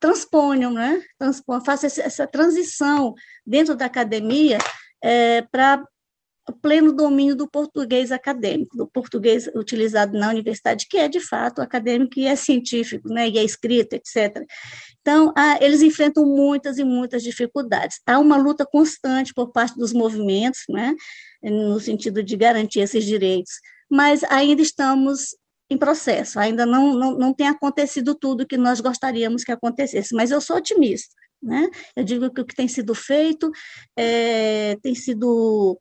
transponham, 0.00 0.72
né? 0.72 1.00
Transpon, 1.16 1.64
façam 1.64 1.86
essa 1.86 2.26
transição 2.26 3.14
dentro 3.46 3.76
da 3.76 3.86
academia 3.86 4.58
é, 5.02 5.42
para 5.42 5.82
o 6.48 6.52
pleno 6.52 6.92
domínio 6.92 7.34
do 7.34 7.48
português 7.48 8.12
acadêmico, 8.12 8.76
do 8.76 8.86
português 8.86 9.48
utilizado 9.54 10.18
na 10.18 10.28
universidade, 10.28 10.86
que 10.90 10.98
é 10.98 11.08
de 11.08 11.20
fato 11.20 11.62
acadêmico 11.62 12.18
e 12.18 12.26
é 12.26 12.36
científico, 12.36 13.08
né, 13.08 13.28
e 13.28 13.38
é 13.38 13.44
escrito, 13.44 13.94
etc. 13.94 14.44
Então, 15.00 15.32
ah, 15.36 15.56
eles 15.60 15.80
enfrentam 15.80 16.26
muitas 16.26 16.76
e 16.76 16.84
muitas 16.84 17.22
dificuldades. 17.22 17.98
Há 18.06 18.18
uma 18.18 18.36
luta 18.36 18.66
constante 18.66 19.32
por 19.32 19.52
parte 19.52 19.78
dos 19.78 19.94
movimentos, 19.94 20.64
né, 20.68 20.94
no 21.42 21.80
sentido 21.80 22.22
de 22.22 22.36
garantir 22.36 22.80
esses 22.80 23.04
direitos, 23.06 23.52
mas 23.94 24.24
ainda 24.24 24.60
estamos 24.60 25.36
em 25.70 25.78
processo, 25.78 26.40
ainda 26.40 26.66
não, 26.66 26.94
não, 26.94 27.16
não 27.16 27.32
tem 27.32 27.46
acontecido 27.46 28.12
tudo 28.12 28.44
que 28.44 28.56
nós 28.56 28.80
gostaríamos 28.80 29.44
que 29.44 29.52
acontecesse, 29.52 30.12
mas 30.12 30.32
eu 30.32 30.40
sou 30.40 30.56
otimista. 30.56 31.14
Né? 31.40 31.68
Eu 31.94 32.02
digo 32.02 32.28
que 32.32 32.40
o 32.40 32.44
que 32.44 32.56
tem 32.56 32.66
sido 32.66 32.92
feito 32.92 33.52
é, 33.96 34.76
tem 34.82 34.96
sido 34.96 35.78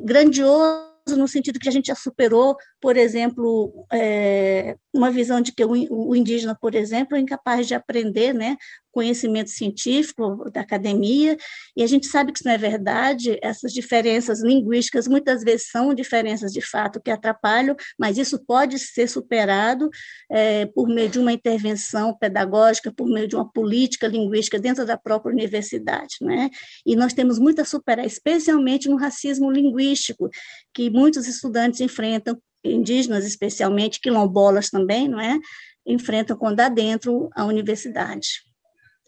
grandioso 0.00 0.90
no 1.16 1.28
sentido 1.28 1.60
que 1.60 1.68
a 1.68 1.72
gente 1.72 1.86
já 1.86 1.94
superou, 1.94 2.56
por 2.80 2.96
exemplo, 2.96 3.86
é, 3.92 4.74
uma 4.92 5.10
visão 5.10 5.40
de 5.40 5.52
que 5.52 5.64
o, 5.64 6.14
indígena, 6.14 6.56
por 6.60 6.74
exemplo, 6.74 7.16
é 7.16 7.20
incapaz 7.20 7.66
de 7.66 7.74
aprender, 7.74 8.34
né, 8.34 8.56
conhecimento 8.92 9.48
científico 9.48 10.50
da 10.50 10.60
academia, 10.60 11.36
e 11.74 11.82
a 11.82 11.86
gente 11.86 12.06
sabe 12.06 12.30
que 12.30 12.38
isso 12.38 12.46
não 12.46 12.52
é 12.52 12.58
verdade, 12.58 13.38
essas 13.42 13.72
diferenças 13.72 14.42
linguísticas 14.42 15.08
muitas 15.08 15.42
vezes 15.42 15.70
são 15.70 15.94
diferenças 15.94 16.52
de 16.52 16.60
fato 16.60 17.00
que 17.00 17.10
atrapalham, 17.10 17.74
mas 17.98 18.18
isso 18.18 18.44
pode 18.44 18.78
ser 18.78 19.08
superado 19.08 19.88
é, 20.30 20.66
por 20.66 20.86
meio 20.88 21.08
de 21.08 21.18
uma 21.18 21.32
intervenção 21.32 22.14
pedagógica, 22.18 22.92
por 22.92 23.08
meio 23.08 23.26
de 23.26 23.34
uma 23.34 23.50
política 23.50 24.06
linguística 24.06 24.58
dentro 24.58 24.84
da 24.84 24.98
própria 24.98 25.32
universidade, 25.32 26.16
né? 26.20 26.50
E 26.84 26.94
nós 26.94 27.14
temos 27.14 27.38
muito 27.38 27.62
a 27.62 27.64
superar, 27.64 28.04
especialmente 28.04 28.90
no 28.90 28.96
racismo 28.96 29.50
linguístico, 29.50 30.28
que 30.74 30.90
muitos 30.90 31.26
estudantes 31.26 31.80
enfrentam, 31.80 32.38
indígenas 32.64 33.24
especialmente, 33.24 34.00
quilombolas 34.00 34.70
também, 34.70 35.08
não 35.08 35.20
é? 35.20 35.38
Enfrentam 35.86 36.36
quando 36.36 36.60
adentro 36.60 37.28
a 37.34 37.44
universidade 37.44 38.42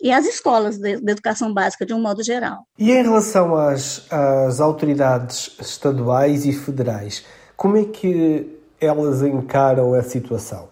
e 0.02 0.12
as 0.12 0.26
escolas 0.26 0.78
de, 0.78 1.00
de, 1.00 1.12
educação 1.12 1.52
básica, 1.52 1.86
de 1.86 1.94
um 1.94 2.00
modo 2.00 2.22
geral. 2.22 2.66
E 2.78 2.90
em 2.90 3.02
relação 3.02 3.56
às, 3.56 4.10
às 4.12 4.60
autoridades 4.60 5.56
estaduais 5.60 6.44
e 6.44 6.52
federais, 6.52 7.24
como 7.56 7.76
é 7.76 7.84
que 7.84 8.58
elas 8.80 9.22
encaram 9.22 9.94
a 9.94 10.02
situação? 10.02 10.68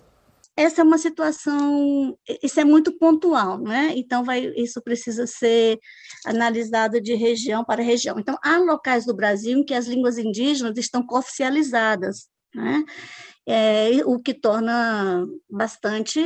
Essa 0.55 0.83
é 0.83 0.85
uma 0.85 0.99
situação, 0.99 2.15
isso 2.43 2.61
é 2.61 2.65
muito 2.65 2.93
pontual, 2.99 3.59
né? 3.59 3.95
Então, 3.97 4.23
vai, 4.23 4.53
isso 4.55 4.83
precisa 4.83 5.27
ser 5.27 5.79
analisado 6.27 7.01
de 7.01 7.15
região 7.15 7.65
para 7.65 7.83
região. 7.83 8.19
Então, 8.19 8.37
há 8.45 8.59
locais 8.59 9.07
do 9.07 9.17
Brasil 9.17 9.59
em 9.59 9.65
que 9.65 9.73
as 9.73 9.87
línguas 9.87 10.19
indígenas 10.19 10.77
estão 10.77 11.03
cooficializadas, 11.07 12.29
né? 12.55 12.85
É, 13.47 14.05
o 14.05 14.21
que 14.21 14.35
torna 14.35 15.27
bastante 15.51 16.21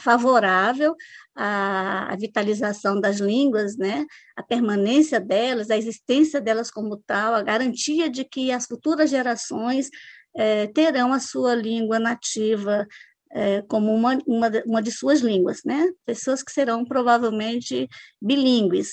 favorável 0.00 0.94
à, 1.36 2.14
vitalização 2.18 3.00
das 3.00 3.18
línguas, 3.18 3.76
né, 3.76 4.04
a 4.36 4.42
permanência 4.42 5.20
delas, 5.20 5.70
a 5.70 5.76
existência 5.76 6.40
delas 6.40 6.70
como 6.70 6.96
tal, 6.96 7.34
a 7.34 7.42
garantia 7.42 8.10
de 8.10 8.24
que 8.24 8.50
as 8.50 8.66
futuras 8.66 9.10
gerações 9.10 9.88
é, 10.36 10.66
terão 10.68 11.12
a 11.12 11.20
sua 11.20 11.54
língua 11.54 11.98
nativa 12.00 12.86
é, 13.34 13.62
como 13.62 13.92
uma, 13.92 14.16
uma, 14.26 14.48
uma 14.64 14.80
de 14.80 14.92
suas 14.92 15.20
línguas, 15.20 15.60
né? 15.64 15.90
Pessoas 16.06 16.42
que 16.42 16.52
serão 16.52 16.84
provavelmente 16.84 17.88
bilíngues, 18.22 18.92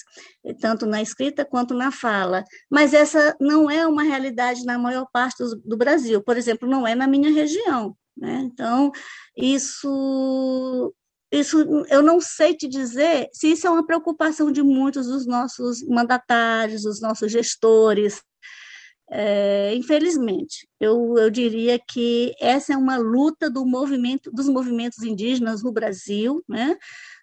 tanto 0.59 0.87
na 0.87 1.01
escrita 1.01 1.45
quanto 1.45 1.75
na 1.75 1.91
fala. 1.91 2.43
Mas 2.69 2.93
essa 2.93 3.35
não 3.39 3.69
é 3.69 3.85
uma 3.85 4.01
realidade 4.01 4.65
na 4.65 4.79
maior 4.79 5.05
parte 5.13 5.43
do, 5.43 5.55
do 5.63 5.77
Brasil. 5.77 6.23
Por 6.23 6.37
exemplo, 6.37 6.67
não 6.67 6.87
é 6.87 6.95
na 6.95 7.05
minha 7.07 7.31
região. 7.31 7.95
Né? 8.17 8.41
Então, 8.43 8.91
isso 9.37 10.93
isso 11.31 11.85
eu 11.89 12.01
não 12.01 12.19
sei 12.19 12.53
te 12.53 12.67
dizer 12.67 13.29
se 13.31 13.51
isso 13.51 13.65
é 13.65 13.69
uma 13.69 13.85
preocupação 13.85 14.51
de 14.51 14.61
muitos 14.61 15.07
dos 15.07 15.25
nossos 15.25 15.81
mandatários, 15.87 16.83
dos 16.83 16.99
nossos 16.99 17.31
gestores, 17.31 18.21
é, 19.13 19.75
infelizmente, 19.75 20.65
eu, 20.79 21.17
eu 21.17 21.29
diria 21.29 21.77
que 21.77 22.33
essa 22.39 22.73
é 22.73 22.77
uma 22.77 22.95
luta 22.97 23.49
do 23.49 23.65
movimento, 23.65 24.31
dos 24.31 24.47
movimentos 24.47 25.03
indígenas 25.03 25.61
no 25.61 25.71
Brasil, 25.71 26.41
né? 26.47 26.77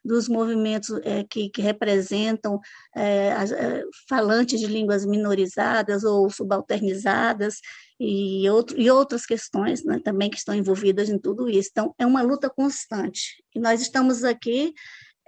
dos 0.04 0.28
movimentos 0.28 0.90
é, 1.02 1.24
que, 1.24 1.48
que, 1.48 1.62
representam 1.62 2.60
é, 2.94 3.32
as, 3.32 3.52
é, 3.52 3.82
falantes 4.08 4.60
de 4.60 4.66
línguas 4.66 5.06
minorizadas 5.06 6.04
ou 6.04 6.30
subalternizadas 6.30 7.56
e, 7.98 8.48
outro, 8.50 8.78
e 8.78 8.90
outras 8.90 9.26
questões 9.26 9.82
né, 9.84 9.98
também 10.04 10.30
que 10.30 10.36
estão 10.36 10.54
envolvidas 10.54 11.08
em 11.08 11.18
tudo 11.18 11.48
isso. 11.48 11.70
Então, 11.72 11.94
é 11.98 12.06
uma 12.06 12.22
luta 12.22 12.48
constante. 12.50 13.42
E 13.54 13.58
nós 13.58 13.80
estamos 13.80 14.24
aqui 14.24 14.72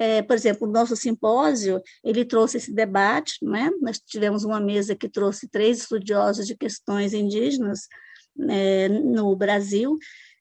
é, 0.00 0.22
por 0.22 0.34
exemplo, 0.34 0.66
o 0.66 0.70
nosso 0.70 0.96
simpósio, 0.96 1.82
ele 2.02 2.24
trouxe 2.24 2.56
esse 2.56 2.72
debate, 2.72 3.36
né? 3.42 3.70
nós 3.82 3.98
tivemos 3.98 4.44
uma 4.44 4.58
mesa 4.58 4.96
que 4.96 5.10
trouxe 5.10 5.46
três 5.46 5.80
estudiosos 5.80 6.46
de 6.46 6.56
questões 6.56 7.12
indígenas 7.12 7.86
é, 8.48 8.88
no 8.88 9.36
Brasil, 9.36 9.98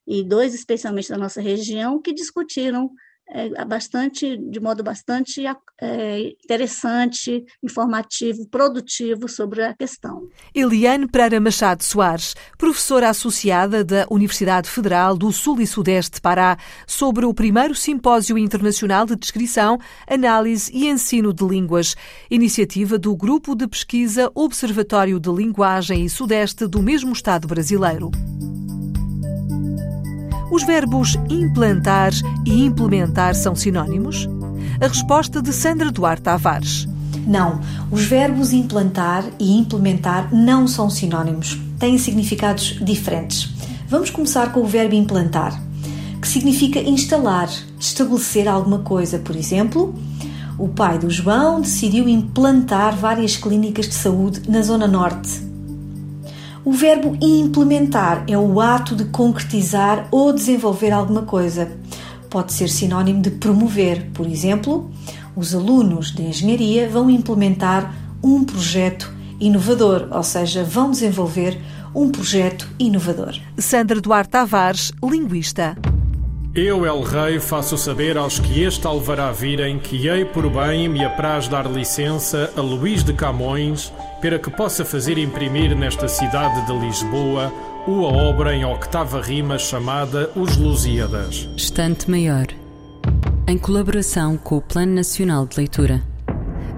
e 0.07 0.23
dois 0.23 0.53
especialmente 0.53 1.09
da 1.09 1.17
nossa 1.17 1.41
região, 1.41 2.01
que 2.01 2.13
discutiram 2.13 2.89
é, 3.31 3.65
bastante, 3.65 4.37
de 4.37 4.59
modo 4.59 4.83
bastante 4.83 5.43
é, 5.81 6.19
interessante, 6.43 7.45
informativo, 7.63 8.47
produtivo 8.49 9.27
sobre 9.27 9.63
a 9.63 9.73
questão. 9.73 10.27
Eliane 10.53 11.07
Pereira 11.07 11.39
Machado 11.39 11.83
Soares, 11.83 12.35
professora 12.57 13.09
associada 13.09 13.83
da 13.83 14.07
Universidade 14.09 14.69
Federal 14.69 15.15
do 15.15 15.31
Sul 15.31 15.61
e 15.61 15.67
Sudeste 15.67 16.15
de 16.15 16.21
Pará, 16.21 16.57
sobre 16.87 17.25
o 17.25 17.33
primeiro 17.33 17.75
Simpósio 17.75 18.37
Internacional 18.37 19.05
de 19.05 19.15
Descrição, 19.15 19.77
Análise 20.07 20.71
e 20.73 20.87
Ensino 20.87 21.33
de 21.33 21.45
Línguas, 21.45 21.95
iniciativa 22.29 22.97
do 22.97 23.15
Grupo 23.15 23.55
de 23.55 23.67
Pesquisa 23.67 24.31
Observatório 24.33 25.19
de 25.19 25.29
Linguagem 25.29 26.03
e 26.05 26.09
Sudeste 26.09 26.65
do 26.67 26.81
mesmo 26.81 27.13
Estado 27.13 27.47
brasileiro. 27.47 28.09
Os 30.51 30.63
verbos 30.63 31.15
implantar 31.29 32.12
e 32.43 32.65
implementar 32.65 33.35
são 33.35 33.55
sinónimos? 33.55 34.27
A 34.81 34.88
resposta 34.88 35.43
de 35.43 35.53
Sandra 35.53 35.91
Duarte 35.91 36.23
Tavares. 36.23 36.88
Não, 37.27 37.59
os 37.91 38.03
verbos 38.05 38.51
implantar 38.51 39.23
e 39.38 39.55
implementar 39.55 40.33
não 40.33 40.67
são 40.67 40.89
sinónimos, 40.89 41.59
têm 41.77 41.99
significados 41.99 42.79
diferentes. 42.81 43.53
Vamos 43.88 44.09
começar 44.09 44.51
com 44.51 44.62
o 44.62 44.65
verbo 44.65 44.95
implantar, 44.95 45.62
que 46.19 46.27
significa 46.27 46.79
instalar, 46.79 47.49
estabelecer 47.79 48.47
alguma 48.47 48.79
coisa. 48.79 49.19
Por 49.19 49.35
exemplo, 49.35 49.93
o 50.57 50.67
pai 50.67 50.97
do 50.97 51.12
João 51.12 51.62
decidiu 51.62 52.09
implantar 52.09 52.95
várias 52.95 53.38
clínicas 53.38 53.88
de 53.88 53.93
saúde 53.93 54.41
na 54.49 54.63
Zona 54.63 54.88
Norte 54.88 55.48
o 56.63 56.71
verbo 56.71 57.17
implementar 57.21 58.23
é 58.27 58.37
o 58.37 58.59
ato 58.59 58.95
de 58.95 59.05
concretizar 59.05 60.07
ou 60.11 60.33
desenvolver 60.33 60.91
alguma 60.91 61.23
coisa. 61.23 61.71
Pode 62.29 62.53
ser 62.53 62.69
sinónimo 62.69 63.21
de 63.21 63.31
promover. 63.31 64.09
Por 64.13 64.27
exemplo, 64.27 64.89
os 65.35 65.55
alunos 65.55 66.11
de 66.11 66.23
engenharia 66.23 66.87
vão 66.87 67.09
implementar 67.09 67.93
um 68.23 68.43
projeto 68.43 69.11
inovador, 69.39 70.07
ou 70.11 70.23
seja, 70.23 70.63
vão 70.63 70.91
desenvolver 70.91 71.59
um 71.95 72.09
projeto 72.09 72.67
inovador. 72.77 73.35
Sandra 73.57 73.99
Duarte 73.99 74.29
Tavares, 74.29 74.91
linguista. 75.03 75.75
Eu, 76.55 76.83
El 76.83 77.03
Rei, 77.03 77.39
faço 77.39 77.77
saber 77.77 78.17
aos 78.17 78.39
que 78.39 78.63
este 78.63 78.88
alvará 78.88 79.31
virem 79.31 79.77
que 79.77 80.07
hei 80.07 80.25
por 80.25 80.49
bem 80.49 80.89
me 80.89 81.05
apraz 81.05 81.47
dar 81.47 81.71
licença 81.71 82.51
a 82.57 82.59
Luís 82.59 83.03
de 83.03 83.13
Camões 83.13 83.93
para 84.19 84.39
que 84.39 84.49
possa 84.49 84.83
fazer 84.83 85.19
imprimir 85.19 85.77
nesta 85.77 86.07
cidade 86.07 86.65
de 86.65 86.73
Lisboa 86.73 87.53
uma 87.85 88.07
obra 88.07 88.55
em 88.55 88.65
octava 88.65 89.21
rima 89.21 89.59
chamada 89.59 90.31
Os 90.35 90.57
Lusíadas. 90.57 91.47
Estante 91.55 92.09
Maior, 92.09 92.47
em 93.47 93.57
colaboração 93.57 94.35
com 94.35 94.57
o 94.57 94.62
Plano 94.62 94.93
Nacional 94.93 95.45
de 95.45 95.55
Leitura. 95.55 96.01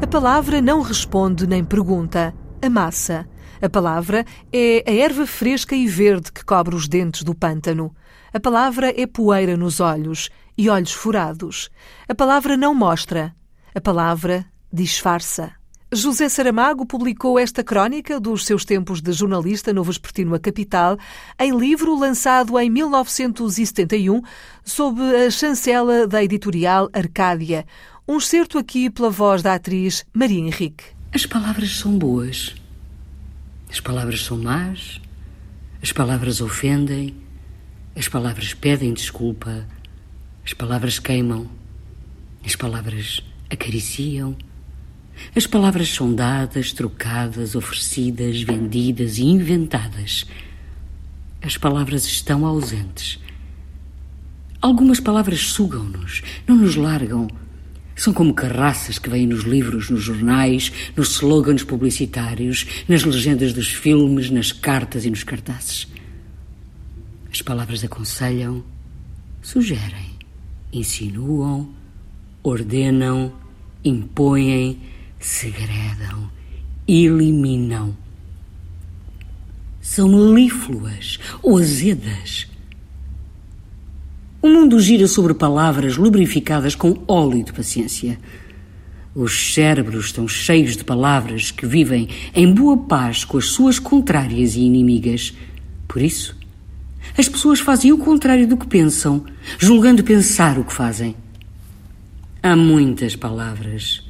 A 0.02 0.06
palavra 0.06 0.62
não 0.62 0.82
responde 0.82 1.48
nem 1.48 1.64
pergunta, 1.64 2.34
a 2.62 2.70
massa. 2.70 3.26
A 3.62 3.70
palavra 3.70 4.26
é 4.52 4.84
a 4.86 4.92
erva 4.92 5.26
fresca 5.26 5.76
e 5.76 5.88
verde 5.88 6.30
que 6.32 6.44
cobre 6.44 6.76
os 6.76 6.90
dentes 6.90 7.24
do 7.24 7.34
pântano. 7.34 7.96
A 8.34 8.40
palavra 8.40 8.94
é 8.96 9.06
poeira 9.06 9.58
nos 9.58 9.82
olhos 9.82 10.30
e 10.58 10.70
olhos 10.70 10.94
furados. 10.94 11.70
A 12.08 12.16
palavra 12.16 12.56
não 12.56 12.74
mostra. 12.74 13.36
A 13.76 13.82
palavra 13.82 14.46
disfarça. 14.72 15.52
José 15.94 16.30
Saramago 16.30 16.86
publicou 16.86 17.38
esta 17.38 17.62
crónica 17.62 18.18
dos 18.18 18.46
seus 18.46 18.64
tempos 18.64 19.02
de 19.02 19.12
jornalista 19.12 19.74
no 19.74 19.84
Vespertino 19.84 20.34
A 20.34 20.40
Capital, 20.40 20.98
em 21.38 21.54
livro 21.58 21.94
lançado 22.00 22.58
em 22.58 22.70
1971, 22.70 24.22
sob 24.64 25.02
a 25.02 25.30
chancela 25.30 26.08
da 26.08 26.24
editorial 26.24 26.90
Arcádia. 26.94 27.66
Um 28.08 28.18
excerto 28.18 28.58
aqui 28.58 28.90
pela 28.90 29.10
voz 29.10 29.44
da 29.44 29.56
atriz 29.56 30.06
Maria 30.14 30.40
Henrique. 30.40 30.86
As 31.14 31.26
palavras 31.26 31.78
são 31.78 31.98
boas. 31.98 32.56
As 33.70 33.82
palavras 33.82 34.24
são 34.24 34.38
más. 34.38 35.02
As 35.84 35.92
palavras 35.92 36.40
ofendem. 36.40 37.21
As 37.96 38.08
palavras 38.08 38.54
pedem 38.54 38.94
desculpa. 38.94 39.68
As 40.46 40.54
palavras 40.54 40.98
queimam. 40.98 41.50
As 42.46 42.56
palavras 42.56 43.22
acariciam. 43.50 44.36
As 45.36 45.46
palavras 45.46 45.90
são 45.90 46.14
dadas, 46.14 46.72
trocadas, 46.72 47.54
oferecidas, 47.56 48.42
vendidas 48.42 49.18
e 49.18 49.24
inventadas. 49.24 50.26
As 51.42 51.58
palavras 51.58 52.06
estão 52.06 52.46
ausentes. 52.46 53.20
Algumas 54.62 55.00
palavras 55.00 55.42
sugam-nos, 55.42 56.22
não 56.48 56.56
nos 56.56 56.76
largam. 56.76 57.28
São 57.96 58.14
como 58.14 58.34
carraças 58.34 58.98
que 58.98 59.10
vêm 59.10 59.28
nos 59.28 59.44
livros, 59.44 59.90
nos 59.90 60.02
jornais, 60.02 60.72
nos 60.96 61.10
slogans 61.16 61.64
publicitários, 61.64 62.66
nas 62.88 63.04
legendas 63.04 63.54
dos 63.54 63.68
filmes, 63.68 64.30
nas 64.30 64.52
cartas 64.52 65.04
e 65.04 65.10
nos 65.10 65.24
cartazes. 65.24 65.88
As 67.32 67.42
palavras 67.42 67.82
aconselham, 67.84 68.62
sugerem, 69.42 70.18
insinuam, 70.74 71.70
ordenam, 72.44 73.32
impõem, 73.86 74.82
segredam, 75.18 76.30
eliminam. 76.86 77.96
São 79.80 80.10
melífluas 80.10 81.20
ou 81.42 81.58
azedas. 81.58 82.48
O 84.42 84.50
mundo 84.50 84.80
gira 84.80 85.08
sobre 85.08 85.34
palavras 85.34 85.96
lubrificadas 85.96 86.76
com 86.76 87.02
óleo 87.08 87.46
de 87.46 87.54
paciência. 87.54 88.20
Os 89.16 89.54
cérebros 89.54 90.08
estão 90.08 90.28
cheios 90.28 90.76
de 90.76 90.84
palavras 90.84 91.50
que 91.50 91.66
vivem 91.66 92.10
em 92.36 92.54
boa 92.54 92.78
paz 92.78 93.24
com 93.24 93.38
as 93.38 93.46
suas 93.48 93.80
contrárias 93.80 94.56
e 94.56 94.62
inimigas. 94.62 95.34
Por 95.88 96.02
isso, 96.02 96.41
as 97.18 97.28
pessoas 97.28 97.60
fazem 97.60 97.92
o 97.92 97.98
contrário 97.98 98.48
do 98.48 98.58
que 98.58 98.68
pensam, 98.68 99.26
julgando 99.58 100.04
pensar 100.04 100.58
o 100.58 100.64
que 100.64 100.74
fazem. 100.74 101.16
Há 102.42 102.56
muitas 102.56 103.16
palavras 103.16 104.04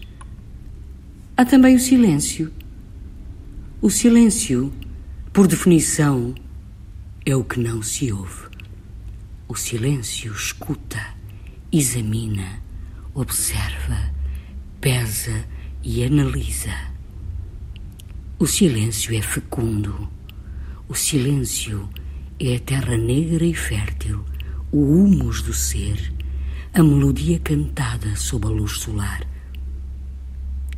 Há 1.42 1.46
também 1.46 1.76
o 1.76 1.80
silêncio. 1.80 2.54
O 3.82 3.90
silêncio, 3.90 4.72
por 5.34 5.48
definição, 5.48 6.36
é 7.26 7.36
o 7.36 7.44
que 7.44 7.60
não 7.60 7.82
se 7.82 8.12
ouve. 8.12 8.44
O 9.48 9.56
silêncio 9.56 10.32
escuta, 10.34 11.04
examina, 11.72 12.62
observa, 13.16 14.14
pesa 14.80 15.46
e 15.82 16.04
analisa. 16.04 16.76
O 18.38 18.46
silêncio 18.46 19.18
é 19.18 19.22
fecundo. 19.24 20.08
O 20.88 20.94
silêncio 20.94 21.90
é 21.96 22.01
a 22.48 22.60
terra 22.60 22.98
negra 22.98 23.46
e 23.46 23.54
fértil, 23.54 24.24
o 24.72 24.80
humus 24.80 25.42
do 25.42 25.54
ser, 25.54 26.14
a 26.74 26.82
melodia 26.82 27.40
cantada 27.40 28.16
sob 28.16 28.48
a 28.48 28.50
luz 28.50 28.80
solar 28.80 29.32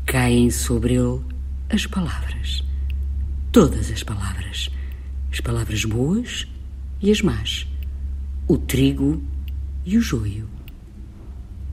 caem 0.05 0.51
sobre 0.51 0.93
ele 0.93 1.21
as 1.69 1.87
palavras. 1.87 2.63
Todas 3.51 3.89
as 3.89 4.03
palavras. 4.03 4.69
As 5.31 5.39
palavras 5.39 5.85
boas 5.85 6.47
e 7.01 7.11
as 7.11 7.21
más. 7.21 7.67
O 8.47 8.57
trigo 8.57 9.21
E 9.85 9.97
o 9.97 10.01
joio? 10.01 10.47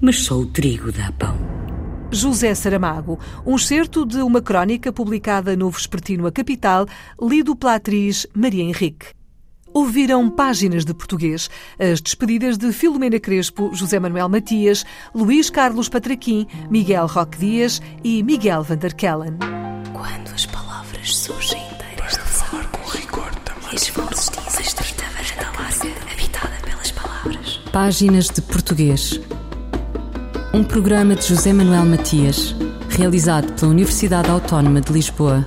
Mas 0.01 0.21
só 0.21 0.39
o 0.39 0.47
trigo 0.47 0.91
dá 0.91 1.13
pão. 1.13 1.37
José 2.11 2.55
Saramago, 2.55 3.19
um 3.47 3.57
excerto 3.57 4.05
de 4.05 4.17
uma 4.19 4.41
crónica 4.41 4.93
publicada 4.93 5.55
no 5.55 5.71
Vespertino 5.71 6.27
A 6.27 6.33
Capital, 6.33 6.87
lido 7.21 7.55
pela 7.55 7.75
atriz 7.75 8.27
Maria 8.35 8.65
Henrique. 8.65 9.20
Ouviram 9.73 10.29
páginas 10.29 10.85
de 10.85 10.93
português, 10.93 11.49
as 11.79 12.01
despedidas 12.01 12.59
de 12.59 12.73
Filomena 12.73 13.21
Crespo, 13.21 13.71
José 13.73 14.01
Manuel 14.01 14.29
Matias, 14.29 14.85
Luís 15.15 15.49
Carlos 15.49 15.89
Patraquim, 15.89 16.47
Miguel 16.69 17.07
Roque 17.07 17.39
Dias 17.39 17.81
e 18.03 18.23
Miguel 18.23 18.65
Vanderkellen. 18.65 19.39
Quando 19.93 20.35
as 20.35 20.45
palavras 20.47 21.17
surgem 21.17 21.63
inteiras 21.73 22.13
de 22.13 22.19
falar 22.19 22.67
com 22.73 22.91
rigor 22.91 23.33
também. 23.45 23.71
E 23.73 23.77
as 23.77 23.89
vozes 23.91 24.31
dizem 24.31 24.67
estreita 24.67 25.05
varanda 25.15 25.61
larga, 25.61 26.13
habitada 26.13 26.57
pelas 26.65 26.91
palavras. 26.91 27.61
Páginas 27.73 28.29
de 28.29 28.43
português. 28.43 29.21
Um 30.53 30.65
programa 30.65 31.15
de 31.15 31.27
José 31.27 31.53
Manuel 31.53 31.85
Matias, 31.87 32.57
realizado 32.89 33.53
pela 33.53 33.71
Universidade 33.71 34.29
Autónoma 34.29 34.81
de 34.81 34.93
Lisboa. 34.93 35.47